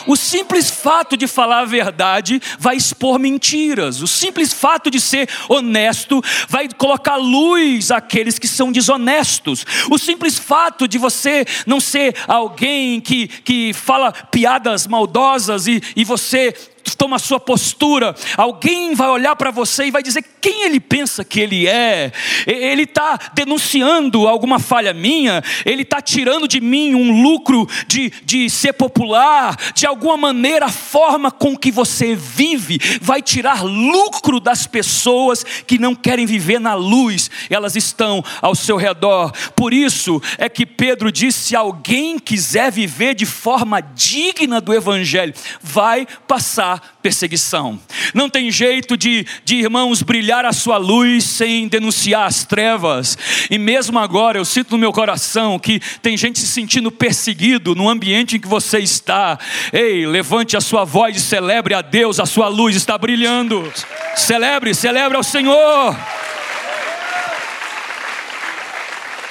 [0.07, 4.00] O simples fato de falar a verdade vai expor mentiras.
[4.03, 9.66] O simples fato de ser honesto vai colocar luz àqueles que são desonestos.
[9.90, 16.05] O simples fato de você não ser alguém que, que fala piadas maldosas e, e
[16.05, 16.55] você
[16.96, 21.24] toma a sua postura, alguém vai olhar para você e vai dizer quem ele pensa
[21.24, 22.12] que ele é.
[22.46, 28.50] Ele está denunciando alguma falha minha, ele está tirando de mim um lucro de, de
[28.50, 34.66] ser popular, de alguma maneira a forma com que você vive vai tirar lucro das
[34.66, 39.32] pessoas que não querem viver na luz, elas estão ao seu redor.
[39.54, 45.34] Por isso é que Pedro disse: se alguém quiser viver de forma digna do Evangelho,
[45.62, 47.80] vai passar perseguição.
[48.12, 53.16] Não tem jeito de, de irmãos brilhar a sua luz sem denunciar as trevas.
[53.50, 57.88] E mesmo agora eu sinto no meu coração que tem gente se sentindo perseguido no
[57.88, 59.38] ambiente em que você está.
[59.72, 63.72] Ei, levante a sua voz e celebre a Deus, a sua luz está brilhando.
[64.16, 65.96] Celebre, celebre ao Senhor.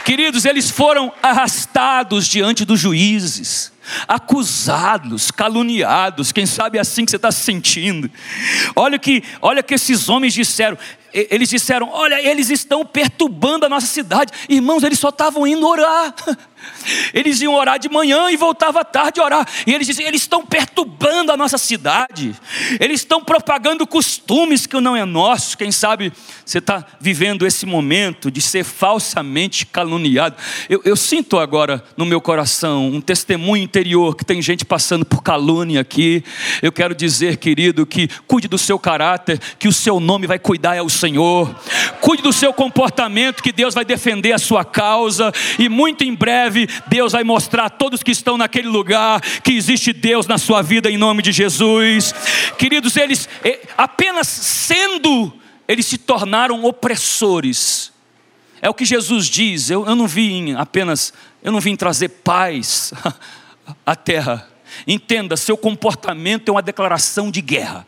[0.05, 3.72] Queridos, eles foram arrastados diante dos juízes
[4.07, 8.09] acusados, caluniados, quem sabe é assim que você está se sentindo.
[8.75, 10.77] Olha que, olha que esses homens disseram,
[11.13, 16.13] eles disseram, olha, eles estão perturbando a nossa cidade, irmãos, eles só estavam indo orar.
[17.13, 19.47] Eles iam orar de manhã e voltavam à tarde orar.
[19.65, 22.35] E eles diziam: eles estão perturbando a nossa cidade,
[22.79, 25.57] eles estão propagando costumes que não é nosso.
[25.57, 26.11] Quem sabe
[26.45, 30.35] você está vivendo esse momento de ser falsamente caluniado.
[30.69, 35.23] Eu, eu sinto agora no meu coração um testemunho interior que tem gente passando por
[35.23, 36.23] calúnia aqui.
[36.61, 40.75] Eu quero dizer, querido, que cuide do seu caráter, que o seu nome vai cuidar
[40.75, 41.53] é o Senhor.
[41.99, 45.33] Cuide do seu comportamento, que Deus vai defender a sua causa.
[45.59, 49.91] E muito em breve Deus vai mostrar a todos que estão naquele lugar que existe
[49.91, 52.15] Deus na sua vida em nome de Jesus.
[52.57, 53.27] Queridos, eles
[53.77, 55.33] apenas sendo,
[55.67, 57.91] eles se tornaram opressores.
[58.61, 59.69] É o que Jesus diz.
[59.69, 61.11] Eu, eu não vim apenas,
[61.43, 62.93] eu não vim trazer paz
[63.85, 64.47] à terra.
[64.87, 67.85] Entenda, seu comportamento é uma declaração de guerra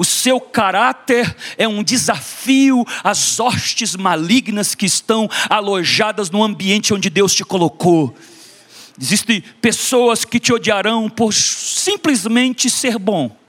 [0.00, 7.10] o seu caráter é um desafio às hostes malignas que estão alojadas no ambiente onde
[7.10, 8.16] Deus te colocou.
[8.98, 13.39] Existem pessoas que te odiarão por simplesmente ser bom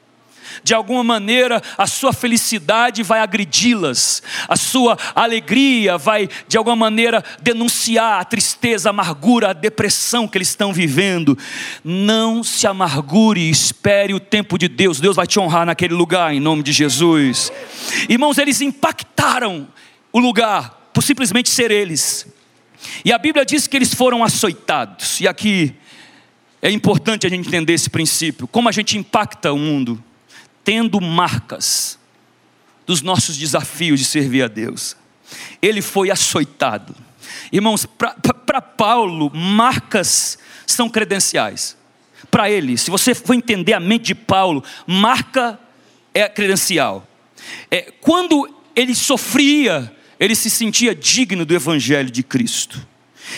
[0.63, 7.23] de alguma maneira a sua felicidade vai agredi-las, a sua alegria vai de alguma maneira
[7.41, 11.37] denunciar a tristeza, a amargura, a depressão que eles estão vivendo.
[11.83, 16.39] Não se amargure, espere o tempo de Deus, Deus vai te honrar naquele lugar em
[16.39, 17.51] nome de Jesus.
[18.09, 19.67] Irmãos, eles impactaram
[20.11, 22.27] o lugar por simplesmente ser eles.
[23.05, 25.19] E a Bíblia diz que eles foram açoitados.
[25.21, 25.75] E aqui
[26.61, 30.03] é importante a gente entender esse princípio, como a gente impacta o mundo
[30.63, 31.97] tendo marcas
[32.85, 34.95] dos nossos desafios de servir a Deus.
[35.61, 36.95] Ele foi açoitado.
[37.51, 37.85] Irmãos,
[38.45, 41.77] para Paulo, marcas são credenciais.
[42.29, 45.59] Para ele, se você for entender a mente de Paulo, marca
[46.13, 47.07] é credencial.
[47.69, 52.85] É, quando ele sofria, ele se sentia digno do evangelho de Cristo.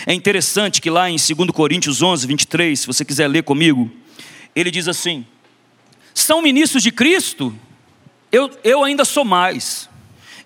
[0.06, 3.90] É interessante que lá em 2 Coríntios 11, 23, se você quiser ler comigo,
[4.54, 5.24] ele diz assim:
[6.14, 7.54] são ministros de Cristo,
[8.30, 9.88] eu, eu ainda sou mais,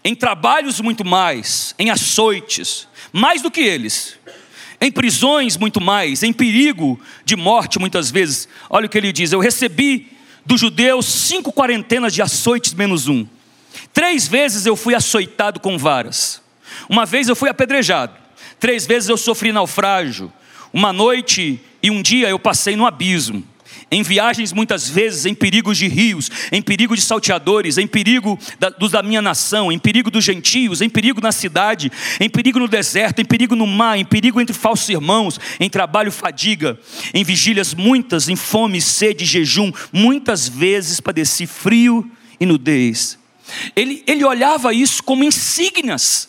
[0.02, 4.18] em trabalhos muito mais, em açoites, mais do que eles,
[4.80, 8.48] em prisões muito mais, em perigo de morte muitas vezes.
[8.70, 10.10] Olha o que ele diz: eu recebi
[10.46, 13.26] dos judeus cinco quarentenas de açoites menos um.
[13.92, 16.40] Três vezes eu fui açoitado com varas.
[16.88, 18.14] Uma vez eu fui apedrejado.
[18.58, 20.32] Três vezes eu sofri naufrágio.
[20.72, 23.44] Uma noite e um dia eu passei no abismo.
[23.90, 28.68] Em viagens, muitas vezes, em perigos de rios, em perigo de salteadores, em perigo da,
[28.68, 32.68] dos da minha nação, em perigo dos gentios, em perigo na cidade, em perigo no
[32.68, 36.78] deserto, em perigo no mar, em perigo entre falsos irmãos, em trabalho, fadiga,
[37.14, 39.72] em vigílias muitas, em fome, sede, jejum.
[39.90, 43.18] Muitas vezes padeci frio e nudez.
[43.74, 46.28] Ele, ele olhava isso como insígnias.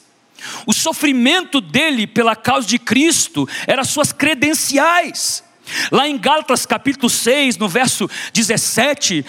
[0.65, 5.43] O sofrimento dele pela causa de Cristo eram suas credenciais.
[5.91, 9.25] Lá em Gálatas capítulo 6, no verso 17,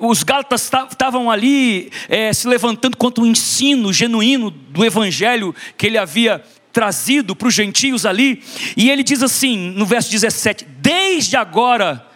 [0.00, 5.98] os Gálatas estavam ali é, se levantando contra o ensino genuíno do Evangelho que ele
[5.98, 6.42] havia
[6.72, 8.42] trazido para os gentios ali,
[8.76, 12.06] e ele diz assim, no verso 17: Desde agora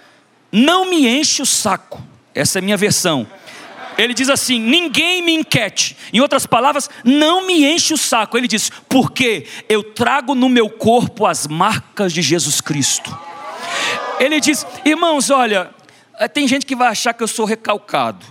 [0.52, 2.02] não me enche o saco,
[2.32, 3.26] essa é a minha versão
[3.98, 5.96] ele diz assim: ninguém me enquete.
[6.12, 8.36] Em outras palavras, não me enche o saco.
[8.36, 13.16] Ele diz: porque eu trago no meu corpo as marcas de Jesus Cristo.
[14.18, 15.70] Ele diz: irmãos, olha,
[16.18, 18.24] eh, tem gente que vai achar que eu sou recalcado.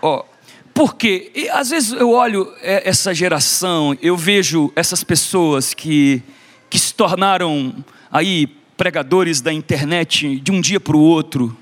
[0.00, 0.24] Ó,
[0.74, 6.22] porque e, às vezes eu olho eh, essa geração, eu vejo essas pessoas que,
[6.68, 7.74] que se tornaram
[8.10, 8.46] aí
[8.76, 11.56] pregadores da internet de um dia para o outro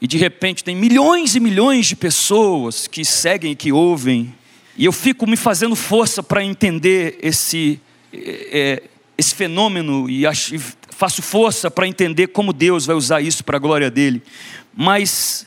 [0.00, 4.34] e de repente tem milhões e milhões de pessoas que seguem e que ouvem,
[4.76, 7.80] e eu fico me fazendo força para entender esse,
[8.12, 8.82] é,
[9.16, 10.54] esse fenômeno e acho,
[10.96, 14.22] faço força para entender como Deus vai usar isso para a glória dele,
[14.74, 15.46] mas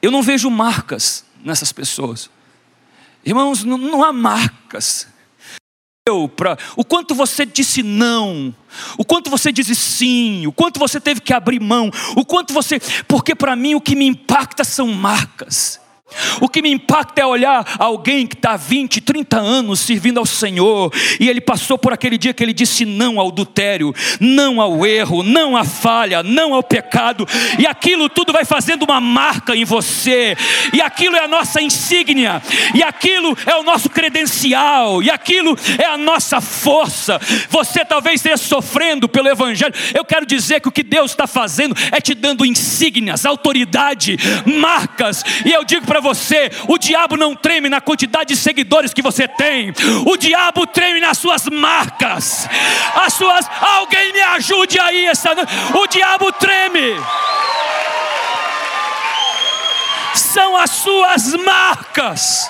[0.00, 2.30] eu não vejo marcas nessas pessoas,
[3.24, 5.08] irmãos, não, não há marcas.
[6.36, 8.54] Para o quanto você disse não,
[8.96, 12.78] o quanto você disse sim, o quanto você teve que abrir mão, o quanto você,
[13.08, 15.80] porque para mim o que me impacta são marcas.
[16.40, 20.26] O que me impacta é olhar alguém que está há 20, 30 anos servindo ao
[20.26, 24.86] Senhor, e ele passou por aquele dia que ele disse não ao adultério, não ao
[24.86, 27.26] erro, não à falha, não ao pecado,
[27.58, 30.36] e aquilo tudo vai fazendo uma marca em você,
[30.72, 32.40] e aquilo é a nossa insígnia,
[32.72, 37.20] e aquilo é o nosso credencial, e aquilo é a nossa força.
[37.50, 41.74] Você talvez esteja sofrendo pelo Evangelho, eu quero dizer que o que Deus está fazendo
[41.90, 44.16] é te dando insígnias, autoridade,
[44.60, 48.92] marcas, e eu digo para para você: o diabo não treme na quantidade de seguidores
[48.92, 49.72] que você tem,
[50.06, 52.48] o diabo treme nas suas marcas,
[52.94, 53.46] as suas.
[53.60, 55.34] Alguém me ajude aí essa
[55.74, 56.96] O diabo treme.
[60.14, 62.48] São as suas marcas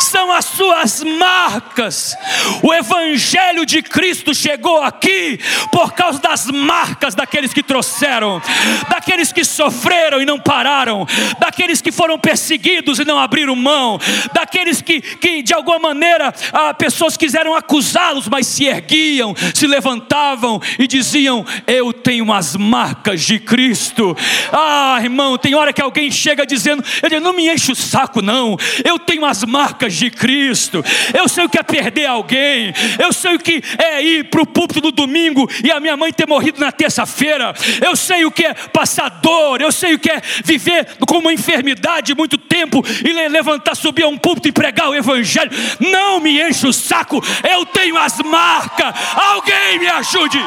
[0.00, 2.16] são as suas marcas.
[2.62, 5.38] O Evangelho de Cristo chegou aqui
[5.70, 8.40] por causa das marcas daqueles que trouxeram,
[8.88, 11.06] daqueles que sofreram e não pararam,
[11.38, 13.98] daqueles que foram perseguidos e não abriram mão,
[14.32, 20.60] daqueles que, que de alguma maneira ah, pessoas quiseram acusá-los, mas se erguiam, se levantavam
[20.78, 24.16] e diziam: Eu tenho as marcas de Cristo.
[24.52, 28.56] Ah, irmão, tem hora que alguém chega dizendo: Ele não me enche o saco, não,
[28.84, 30.82] eu tenho as marcas marcas de Cristo.
[31.12, 32.72] Eu sei o que é perder alguém.
[32.98, 36.12] Eu sei o que é ir para o púlpito no domingo e a minha mãe
[36.12, 37.52] ter morrido na terça-feira.
[37.84, 39.60] Eu sei o que é passar dor.
[39.60, 44.08] Eu sei o que é viver com uma enfermidade muito tempo e levantar, subir a
[44.08, 45.50] um púlpito e pregar o Evangelho.
[45.78, 47.22] Não me enche o saco.
[47.48, 48.94] Eu tenho as marcas.
[49.14, 50.38] Alguém me ajude.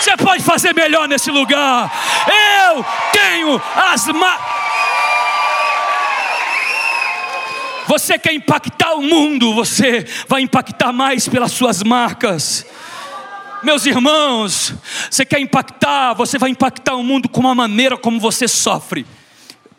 [0.00, 1.92] Você pode fazer melhor nesse lugar.
[2.66, 4.38] Eu tenho as ma...
[7.86, 12.66] Você quer impactar o mundo, você vai impactar mais pelas suas marcas.
[13.62, 14.74] Meus irmãos,
[15.10, 19.06] você quer impactar, você vai impactar o mundo com a maneira como você sofre.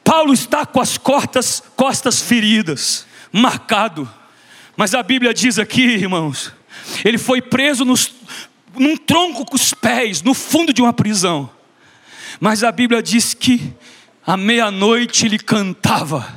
[0.04, 4.10] Paulo está com as costas, costas feridas, marcado.
[4.76, 6.54] Mas a Bíblia diz aqui, irmãos,
[7.04, 8.14] ele foi preso nos,
[8.80, 11.50] num tronco com os pés, no fundo de uma prisão.
[12.40, 13.74] Mas a Bíblia diz que
[14.26, 16.28] à meia-noite ele cantava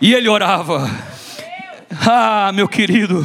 [0.00, 0.90] e ele orava.
[2.06, 3.24] Ah, meu querido,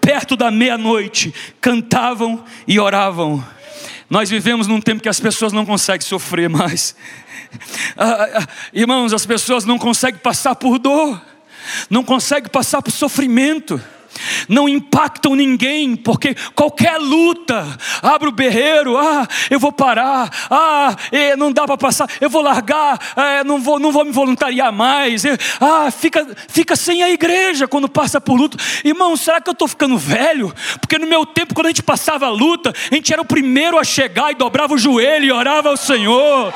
[0.00, 3.44] perto da meia-noite, cantavam e oravam.
[4.08, 6.94] Nós vivemos num tempo que as pessoas não conseguem sofrer mais.
[7.96, 11.20] Ah, ah, irmãos, as pessoas não conseguem passar por dor,
[11.88, 13.80] não conseguem passar por sofrimento
[14.48, 17.66] não impactam ninguém, porque qualquer luta,
[18.02, 20.96] abre o berreiro, ah, eu vou parar, ah,
[21.36, 25.24] não dá para passar, eu vou largar, é, não, vou, não vou me voluntariar mais,
[25.60, 28.56] ah, fica, fica sem a igreja quando passa por luta.
[28.84, 30.52] Irmão, será que eu estou ficando velho?
[30.80, 33.78] Porque no meu tempo, quando a gente passava a luta, a gente era o primeiro
[33.78, 36.52] a chegar e dobrava o joelho e orava ao Senhor.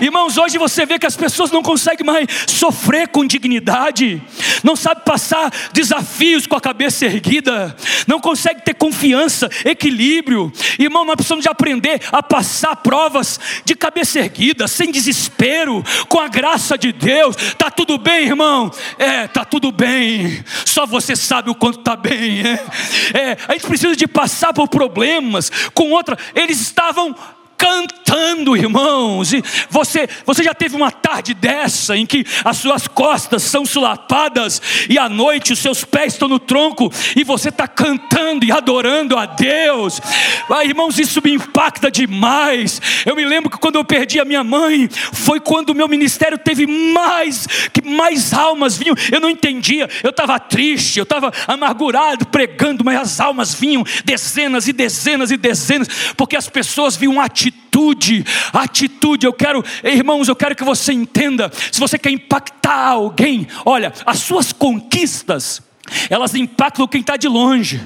[0.00, 4.22] Irmãos, hoje você vê que as pessoas não conseguem mais sofrer com dignidade,
[4.62, 10.52] não sabe passar desafios com a cabeça erguida, não consegue ter confiança, equilíbrio.
[10.78, 16.28] Irmão, nós precisamos de aprender a passar provas de cabeça erguida, sem desespero, com a
[16.28, 17.36] graça de Deus.
[17.58, 18.70] Tá tudo bem, irmão?
[18.98, 20.44] É, tá tudo bem.
[20.64, 22.42] Só você sabe o quanto tá bem.
[22.46, 26.16] É, é a gente precisa de passar por problemas com outra.
[26.34, 27.14] Eles estavam
[27.56, 29.32] cantando, irmãos.
[29.32, 34.60] E você, você já teve uma tarde dessa em que as suas costas são sulapadas
[34.88, 39.16] e à noite os seus pés estão no tronco e você está cantando e adorando
[39.16, 40.00] a Deus.
[40.48, 42.80] Ah, irmãos, isso me impacta demais.
[43.04, 46.38] Eu me lembro que quando eu perdi a minha mãe, foi quando o meu ministério
[46.38, 48.94] teve mais que mais almas vinham.
[49.10, 49.88] Eu não entendia.
[50.02, 55.36] Eu estava triste, eu estava amargurado pregando, mas as almas vinham dezenas e dezenas e
[55.36, 59.26] dezenas, porque as pessoas viam atitude atitude, atitude.
[59.26, 61.50] Eu quero, irmãos, eu quero que você entenda.
[61.70, 65.62] Se você quer impactar alguém, olha, as suas conquistas,
[66.10, 67.80] elas impactam quem está de longe.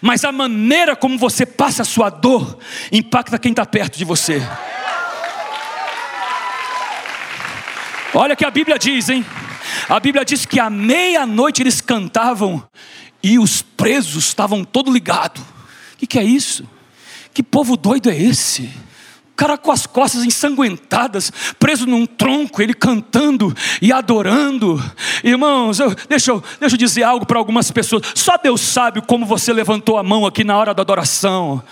[0.00, 2.58] Mas a maneira como você passa a sua dor
[2.90, 4.42] impacta quem está perto de você.
[8.14, 9.24] Olha que a Bíblia diz, hein?
[9.88, 12.66] A Bíblia diz que à meia-noite eles cantavam
[13.22, 15.42] e os presos estavam todo ligados.
[15.42, 16.66] O que, que é isso?
[17.38, 18.68] Que povo doido é esse?
[19.38, 24.82] Cara com as costas ensanguentadas, preso num tronco, ele cantando e adorando.
[25.22, 28.02] Irmãos, eu, deixa, eu, deixa eu dizer algo para algumas pessoas.
[28.16, 31.62] Só Deus sabe como você levantou a mão aqui na hora da adoração.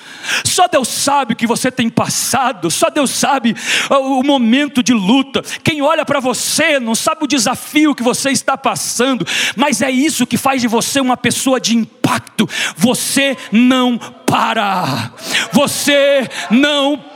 [0.44, 2.70] Só Deus sabe o que você tem passado.
[2.70, 3.56] Só Deus sabe
[3.90, 5.42] o, o momento de luta.
[5.64, 10.24] Quem olha para você não sabe o desafio que você está passando, mas é isso
[10.24, 12.48] que faz de você uma pessoa de impacto.
[12.76, 15.10] Você não para.
[15.52, 17.15] Você não para.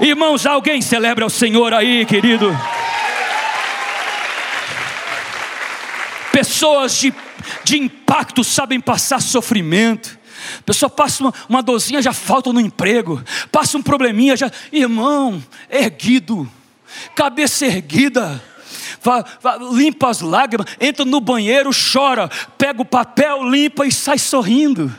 [0.00, 2.50] Irmãos, alguém celebra o Senhor aí, querido.
[6.32, 7.14] Pessoas de,
[7.64, 10.18] de impacto sabem passar sofrimento.
[10.64, 13.22] Pessoa passa uma, uma dorzinha, já falta no emprego.
[13.50, 14.50] Passa um probleminha, já.
[14.72, 16.48] Irmão, erguido,
[17.14, 18.42] cabeça erguida.
[19.72, 24.92] Limpa as lágrimas, entra no banheiro, chora, pega o papel, limpa e sai sorrindo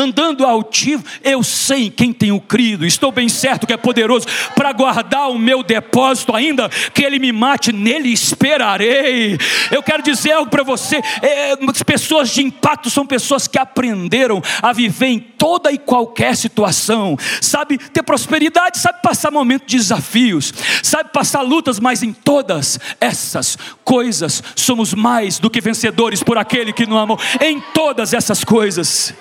[0.00, 5.30] andando altivo, eu sei quem tenho crido, estou bem certo que é poderoso para guardar
[5.30, 9.38] o meu depósito, ainda que ele me mate, nele esperarei.
[9.70, 14.72] Eu quero dizer algo para você: é, pessoas de impacto são pessoas que aprenderam a
[14.72, 21.10] viver em toda e qualquer situação, sabe ter prosperidade, sabe passar momentos de desafios, sabe
[21.12, 26.86] passar lutas, mas em todas essas coisas somos mais do que vencedores por aquele que
[26.86, 29.14] nos amou, em todas essas coisas.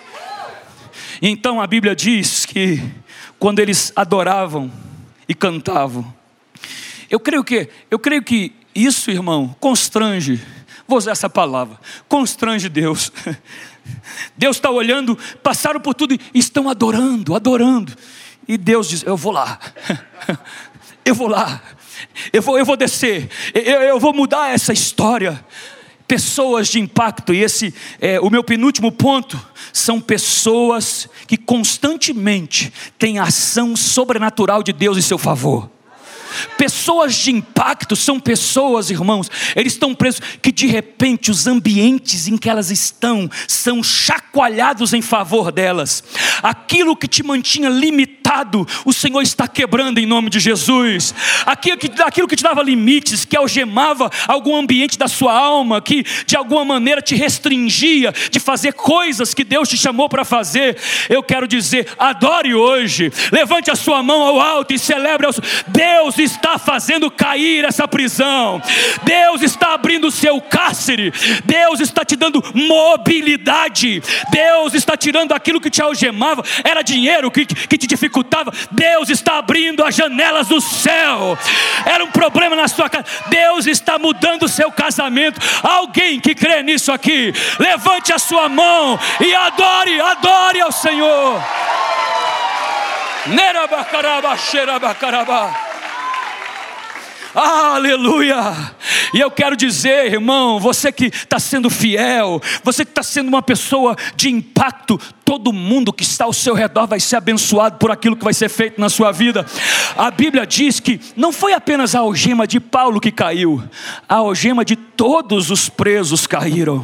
[1.22, 2.82] Então a Bíblia diz que
[3.38, 4.72] quando eles adoravam
[5.28, 6.13] e cantavam,
[7.09, 10.41] eu creio que, eu creio que isso, irmão, constrange,
[10.88, 13.11] vou usar essa palavra, constrange Deus.
[14.38, 17.93] Deus está olhando, passaram por tudo e estão adorando, adorando.
[18.47, 19.59] E Deus diz: Eu vou lá,
[21.03, 21.61] eu vou lá,
[22.32, 25.43] eu vou, eu vou descer, eu, eu vou mudar essa história
[26.10, 29.39] pessoas de impacto, e esse é o meu penúltimo ponto,
[29.72, 35.70] são pessoas que constantemente têm ação sobrenatural de Deus em seu favor.
[36.57, 42.38] Pessoas de impacto são pessoas, irmãos, eles estão presos que de repente os ambientes em
[42.38, 46.03] que elas estão são chacoalhados em favor delas.
[46.41, 51.13] Aquilo que te mantinha limitado, o Senhor está quebrando em nome de Jesus.
[51.45, 56.05] Aquilo que, aquilo que te dava limites, que algemava algum ambiente da sua alma, que
[56.25, 60.77] de alguma maneira te restringia de fazer coisas que Deus te chamou para fazer.
[61.09, 65.27] Eu quero dizer, adore hoje, levante a sua mão ao alto e celebre.
[65.67, 68.61] Deus está fazendo cair essa prisão.
[69.03, 71.11] Deus está abrindo o seu cárcere.
[71.45, 74.01] Deus está te dando mobilidade.
[74.32, 78.51] Deus está tirando aquilo que te algemava, era dinheiro que, que te dificultava.
[78.72, 81.38] Deus está abrindo as janelas do céu.
[81.86, 83.05] Era um problema na sua casa.
[83.28, 85.39] Deus está mudando o seu casamento.
[85.63, 91.41] Alguém que crê nisso aqui, levante a sua mão e adore, adore ao Senhor.
[93.28, 95.70] Nerabacaraba, xerabacaraba.
[97.34, 98.73] Aleluia!
[99.13, 103.41] E eu quero dizer, irmão, você que está sendo fiel, você que está sendo uma
[103.41, 108.15] pessoa de impacto, todo mundo que está ao seu redor vai ser abençoado por aquilo
[108.15, 109.45] que vai ser feito na sua vida.
[109.95, 113.63] A Bíblia diz que não foi apenas a algema de Paulo que caiu,
[114.07, 116.84] a algema de todos os presos caíram.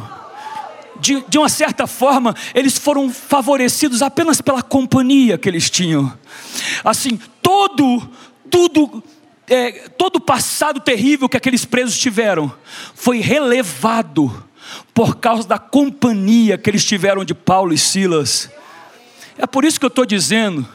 [1.00, 6.10] De, de uma certa forma, eles foram favorecidos apenas pela companhia que eles tinham.
[6.82, 8.08] Assim, todo,
[8.48, 9.02] tudo
[9.48, 12.52] é, todo o passado terrível que aqueles presos tiveram
[12.94, 14.44] foi relevado
[14.92, 18.50] por causa da companhia que eles tiveram de Paulo e Silas.
[19.38, 20.66] É por isso que eu estou dizendo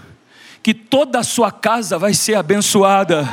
[0.64, 3.28] que toda a sua casa vai ser abençoada.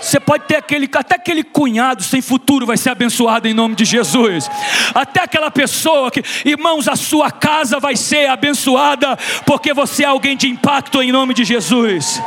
[0.00, 3.84] Você pode ter aquele, até aquele cunhado sem futuro vai ser abençoado em nome de
[3.84, 4.50] Jesus.
[4.94, 10.36] Até aquela pessoa que, irmãos, a sua casa vai ser abençoada porque você é alguém
[10.36, 12.20] de impacto em nome de Jesus.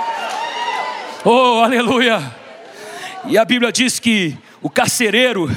[1.24, 2.36] Oh, aleluia!
[3.28, 5.56] E a Bíblia diz que o carcereiro,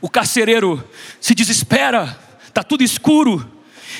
[0.00, 0.82] o carcereiro
[1.20, 3.48] se desespera, está tudo escuro,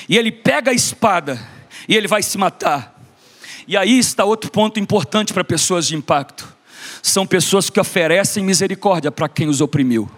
[0.09, 1.39] e ele pega a espada
[1.87, 3.01] e ele vai se matar.
[3.65, 6.45] E aí está outro ponto importante para pessoas de impacto:
[7.01, 10.11] são pessoas que oferecem misericórdia para quem os oprimiu.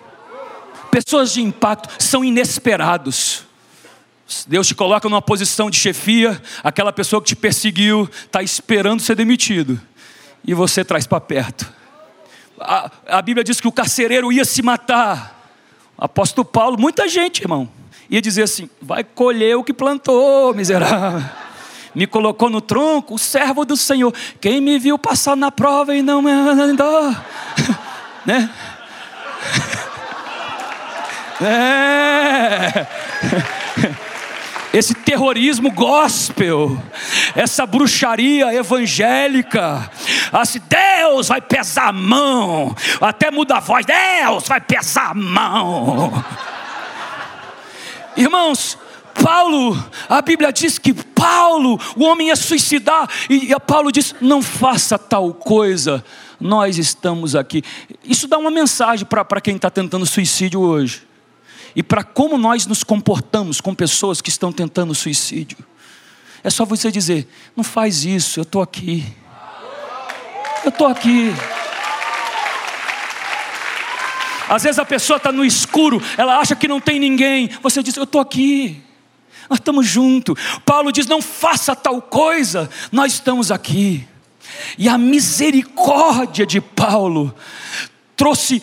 [0.89, 3.43] Pessoas de impacto são inesperados.
[4.47, 9.13] Deus te coloca numa posição de chefia, aquela pessoa que te perseguiu está esperando ser
[9.13, 9.79] demitido
[10.45, 11.71] e você traz para perto.
[12.59, 15.37] A, a, Bíblia diz que o carcereiro ia se matar.
[15.97, 17.69] Apóstolo Paulo, muita gente, irmão,
[18.09, 21.23] ia dizer assim: vai colher o que plantou, miserável.
[21.95, 24.13] Me colocou no tronco, o servo do Senhor.
[24.39, 27.15] Quem me viu passar na prova e não me andou,
[28.25, 28.49] né?
[31.41, 32.85] É
[34.73, 36.77] esse terrorismo gospel,
[37.35, 39.89] essa bruxaria evangélica,
[40.31, 46.23] assim, Deus vai pesar a mão, até muda a voz, Deus vai pesar a mão.
[48.15, 48.77] Irmãos,
[49.23, 49.77] Paulo,
[50.07, 55.33] a Bíblia diz que Paulo, o homem ia suicidar, e Paulo diz: não faça tal
[55.33, 56.03] coisa,
[56.39, 57.63] nós estamos aqui.
[58.03, 61.07] Isso dá uma mensagem para quem está tentando suicídio hoje
[61.75, 65.57] e para como nós nos comportamos com pessoas que estão tentando suicídio.
[66.43, 69.05] É só você dizer: não faz isso, eu estou aqui.
[70.63, 71.33] Eu estou aqui.
[74.49, 77.49] Às vezes a pessoa está no escuro, ela acha que não tem ninguém.
[77.61, 78.81] Você diz: Eu estou aqui.
[79.49, 80.35] Nós estamos juntos.
[80.65, 84.07] Paulo diz: Não faça tal coisa, nós estamos aqui.
[84.77, 87.33] E a misericórdia de Paulo
[88.15, 88.61] trouxe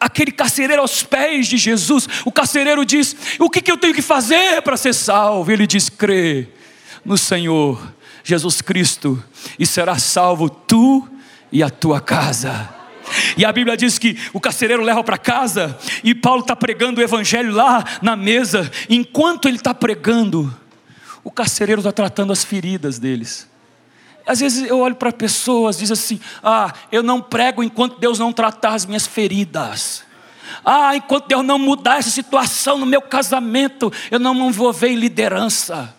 [0.00, 2.08] aquele carcereiro aos pés de Jesus.
[2.24, 5.50] O carcereiro diz: O que, que eu tenho que fazer para ser salvo?
[5.52, 6.48] Ele diz: Crê
[7.04, 7.80] no Senhor
[8.24, 9.22] Jesus Cristo
[9.56, 11.08] e será salvo tu
[11.50, 12.68] e a tua casa.
[13.36, 17.04] E a Bíblia diz que o carcereiro leva para casa e Paulo está pregando o
[17.04, 18.70] evangelho lá na mesa.
[18.88, 20.54] Enquanto ele está pregando,
[21.24, 23.48] o carcereiro está tratando as feridas deles.
[24.26, 28.32] Às vezes eu olho para pessoas, diz assim: "Ah, eu não prego enquanto Deus não
[28.32, 30.04] tratar as minhas feridas".
[30.64, 34.96] Ah, enquanto Deus não mudar essa situação no meu casamento, eu não me envolver em
[34.96, 35.94] liderança.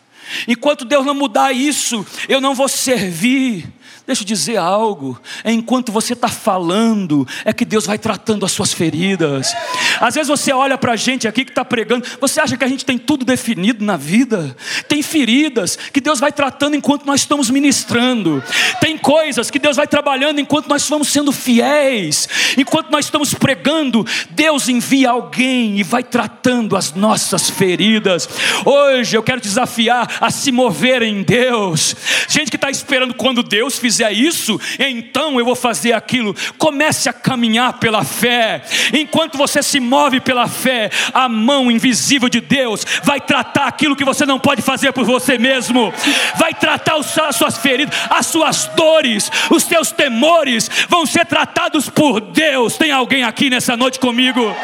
[0.47, 3.68] Enquanto Deus não mudar isso, eu não vou servir.
[4.10, 5.22] Deixa eu dizer algo.
[5.43, 9.53] É enquanto você está falando, é que Deus vai tratando as suas feridas.
[10.01, 12.68] Às vezes você olha para a gente aqui que está pregando, você acha que a
[12.68, 14.57] gente tem tudo definido na vida?
[14.88, 18.41] Tem feridas que Deus vai tratando enquanto nós estamos ministrando.
[18.82, 22.28] Tem coisas que Deus vai trabalhando enquanto nós vamos sendo fiéis.
[22.57, 28.28] Enquanto nós estamos pregando, Deus envia alguém e vai tratando as nossas feridas.
[28.66, 31.95] Hoje eu quero desafiar a se mover em Deus.
[32.28, 36.34] Gente que está esperando quando Deus fizer fizer isso, então eu vou fazer aquilo.
[36.58, 38.62] Comece a caminhar pela fé.
[38.93, 44.06] Enquanto você se move pela fé, a mão invisível de Deus vai tratar aquilo que
[44.06, 45.93] você não pode fazer por você mesmo.
[46.38, 52.22] Vai tratar as suas feridas, as suas dores, os seus temores vão ser tratados por
[52.22, 52.78] Deus.
[52.78, 54.56] Tem alguém aqui nessa noite comigo?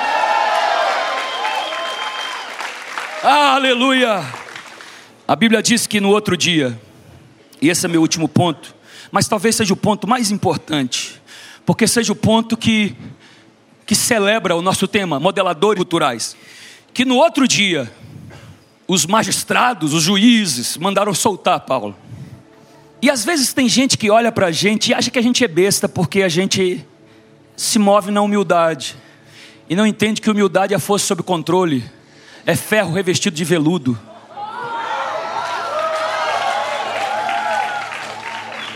[3.21, 4.23] Aleluia!
[5.27, 6.79] A Bíblia diz que no outro dia,
[7.59, 8.74] e esse é meu último ponto,
[9.15, 11.21] mas talvez seja o ponto mais importante,
[11.65, 12.93] porque seja o ponto que,
[13.85, 16.35] que celebra o nosso tema, modeladores culturais.
[16.93, 17.89] Que no outro dia,
[18.85, 21.95] os magistrados, os juízes, mandaram soltar Paulo.
[23.01, 25.45] E às vezes tem gente que olha para a gente e acha que a gente
[25.45, 26.85] é besta porque a gente
[27.55, 28.97] se move na humildade
[29.69, 31.89] e não entende que humildade é força sob controle,
[32.45, 33.97] é ferro revestido de veludo.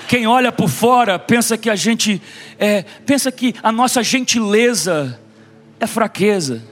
[0.10, 2.20] Quem olha por fora pensa que a gente
[2.58, 5.20] é, pensa que a nossa gentileza
[5.80, 6.64] é fraqueza.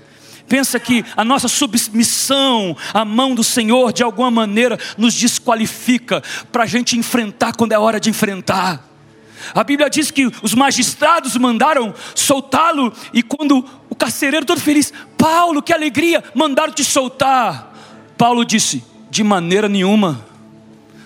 [0.50, 6.64] Pensa que a nossa submissão à mão do Senhor de alguma maneira nos desqualifica para
[6.64, 8.84] a gente enfrentar quando é hora de enfrentar.
[9.54, 15.62] A Bíblia diz que os magistrados mandaram soltá-lo, e quando o carcereiro todo feliz, Paulo,
[15.62, 17.72] que alegria, mandaram te soltar.
[18.18, 20.26] Paulo disse: de maneira nenhuma,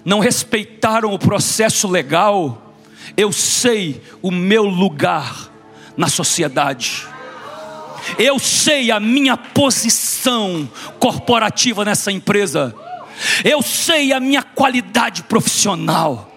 [0.04, 2.74] não respeitaram o processo legal,
[3.16, 5.52] eu sei o meu lugar
[5.96, 7.08] na sociedade.
[8.18, 10.68] Eu sei a minha posição
[11.00, 12.76] corporativa nessa empresa.
[13.44, 16.31] Eu sei a minha qualidade profissional.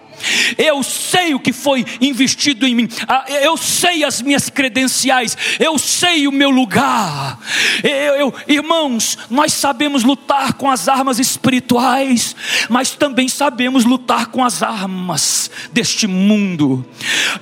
[0.57, 5.77] Eu sei o que foi investido em mim, ah, eu sei as minhas credenciais, eu
[5.77, 7.39] sei o meu lugar.
[7.83, 12.35] Eu, eu, irmãos, nós sabemos lutar com as armas espirituais,
[12.69, 16.85] mas também sabemos lutar com as armas deste mundo.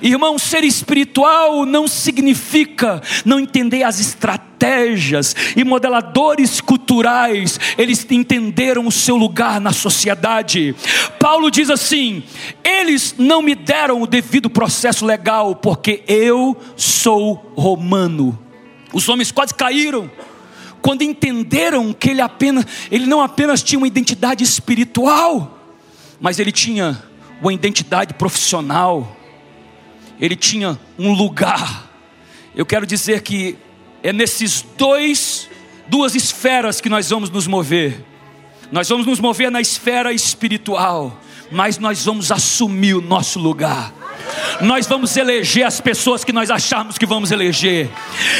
[0.02, 8.92] Irmão, ser espiritual não significa não entender as estratégias e modeladores culturais, eles entenderam o
[8.92, 10.74] seu lugar na sociedade.
[11.18, 12.22] Paulo diz assim:
[12.80, 18.38] eles não me deram o devido processo legal, porque eu sou romano.
[18.92, 20.10] Os homens quase caíram
[20.84, 25.58] quando entenderam que ele apenas, ele não apenas tinha uma identidade espiritual,
[26.20, 27.02] mas ele tinha
[27.40, 29.16] uma identidade profissional.
[30.20, 31.90] Ele tinha um lugar.
[32.54, 33.56] Eu quero dizer que
[34.02, 35.48] é nesses dois
[35.88, 38.04] duas esferas que nós vamos nos mover.
[38.70, 41.18] Nós vamos nos mover na esfera espiritual
[41.50, 44.03] mas nós vamos assumir o nosso lugar.
[44.60, 47.90] Nós vamos eleger as pessoas que nós acharmos que vamos eleger.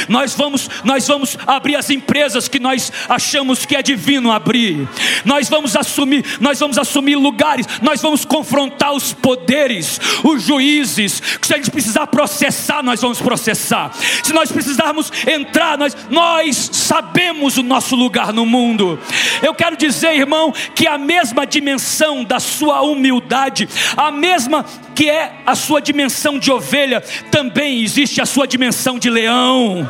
[0.09, 4.89] Nós vamos, nós vamos abrir as empresas que nós achamos que é divino abrir.
[5.25, 7.67] Nós vamos assumir, nós vamos assumir lugares.
[7.83, 11.23] Nós vamos confrontar os poderes, os juízes.
[11.41, 13.93] Se a gente precisar processar, nós vamos processar.
[14.23, 18.99] Se nós precisarmos entrar, nós, nós sabemos o nosso lugar no mundo.
[19.43, 24.65] Eu quero dizer, irmão, que a mesma dimensão da sua humildade, a mesma
[24.95, 29.89] que é a sua dimensão de ovelha, também existe a sua dimensão de leão.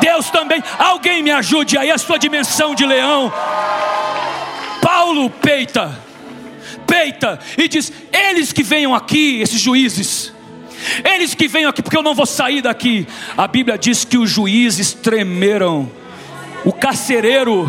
[0.00, 3.32] Deus também, alguém me ajude aí, a sua dimensão de leão.
[4.80, 5.98] Paulo peita,
[6.86, 10.32] peita e diz: Eles que venham aqui, esses juízes,
[11.04, 13.06] eles que venham aqui, porque eu não vou sair daqui.
[13.36, 15.90] A Bíblia diz que os juízes tremeram,
[16.64, 17.68] o carcereiro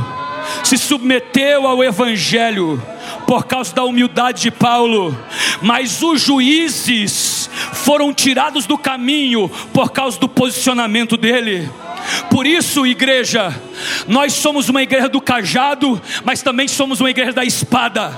[0.63, 2.81] se submeteu ao Evangelho
[3.25, 5.17] por causa da humildade de Paulo,
[5.61, 11.69] mas os juízes foram tirados do caminho por causa do posicionamento dele.
[12.29, 13.53] Por isso, igreja,
[14.07, 18.13] nós somos uma igreja do cajado, mas também somos uma igreja da espada.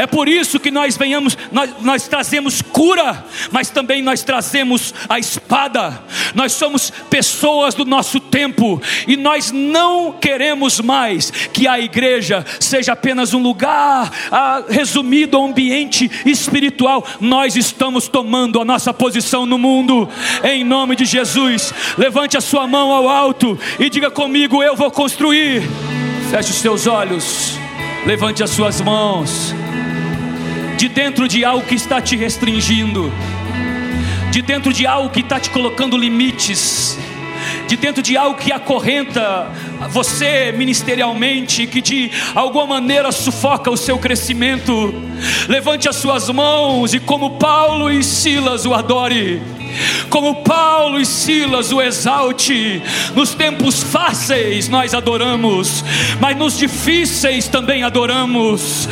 [0.00, 5.18] É por isso que nós venhamos, nós, nós trazemos cura, mas também nós trazemos a
[5.18, 6.02] espada.
[6.34, 12.94] Nós somos pessoas do nosso tempo e nós não queremos mais que a igreja seja
[12.94, 17.06] apenas um lugar ah, resumido ao ambiente espiritual.
[17.20, 20.08] Nós estamos tomando a nossa posição no mundo,
[20.42, 21.74] em nome de Jesus.
[21.98, 25.60] Levante a sua mão ao alto e diga comigo: Eu vou construir.
[26.30, 27.58] Feche os seus olhos,
[28.06, 29.54] levante as suas mãos.
[30.76, 33.12] De dentro de algo que está te restringindo,
[34.32, 36.98] de dentro de algo que está te colocando limites,
[37.68, 39.50] de dentro de algo que acorrenta
[39.90, 44.94] você ministerialmente, que de alguma maneira sufoca o seu crescimento.
[45.48, 49.42] Levante as suas mãos e, como Paulo e Silas, o adore
[50.08, 52.82] como Paulo e Silas o exalte.
[53.14, 55.84] Nos tempos fáceis nós adoramos,
[56.20, 58.88] mas nos difíceis também adoramos.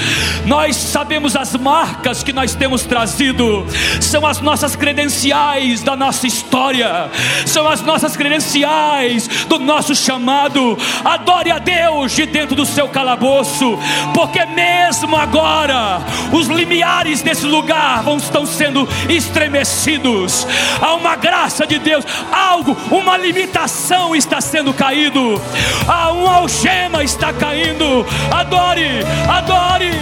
[0.46, 3.66] Nós sabemos as marcas que nós temos trazido,
[4.00, 7.10] são as nossas credenciais da nossa história,
[7.44, 10.78] são as nossas credenciais do nosso chamado.
[11.04, 13.78] Adore a Deus de dentro do seu calabouço,
[14.14, 16.00] porque mesmo agora
[16.32, 20.46] os limiares desse lugar vão estão sendo estremecidos
[20.80, 25.40] há uma graça de Deus, algo, uma limitação está sendo caído,
[25.86, 28.06] há uma algema está caindo.
[28.30, 29.92] Adore, adore.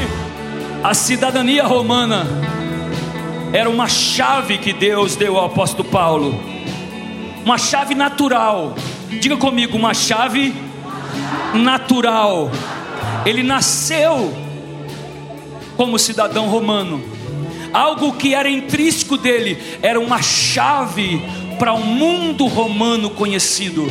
[0.83, 2.27] A cidadania romana
[3.53, 6.41] era uma chave que Deus deu ao apóstolo Paulo,
[7.45, 8.75] uma chave natural.
[9.21, 10.55] Diga comigo, uma chave
[11.55, 12.51] natural.
[13.25, 14.33] Ele nasceu
[15.77, 17.16] como cidadão romano.
[17.77, 21.21] Algo que era intrínseco dele era uma chave
[21.59, 23.87] para o um mundo romano conhecido.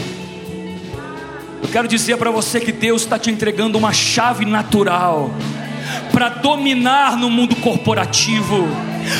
[1.62, 5.30] Eu quero dizer para você que Deus está te entregando uma chave natural
[6.12, 8.68] para dominar no mundo corporativo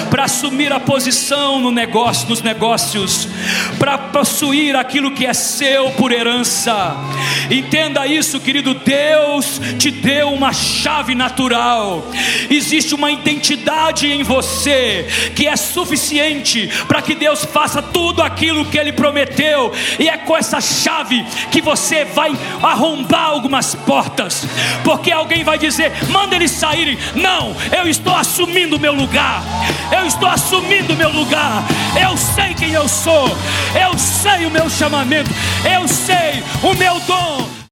[0.10, 3.28] para assumir a posição no negócio, nos negócios,
[3.78, 6.96] para possuir aquilo que é seu por herança.
[7.50, 8.74] Entenda isso, querido.
[8.74, 12.10] Deus te deu uma chave natural.
[12.50, 18.78] Existe uma identidade em você que é suficiente para que Deus faça tudo aquilo que
[18.78, 19.72] Ele prometeu.
[20.00, 24.46] E é com essa chave que você vai arrombar algumas portas,
[24.84, 26.98] porque alguém vai dizer: manda eles saírem.
[27.16, 29.44] Não, eu estou assumindo o meu lugar.
[29.92, 31.64] Eu estou assumindo o meu lugar,
[32.02, 33.28] eu sei quem eu sou,
[33.80, 35.30] eu sei o meu chamamento,
[35.64, 37.48] eu sei o meu dom,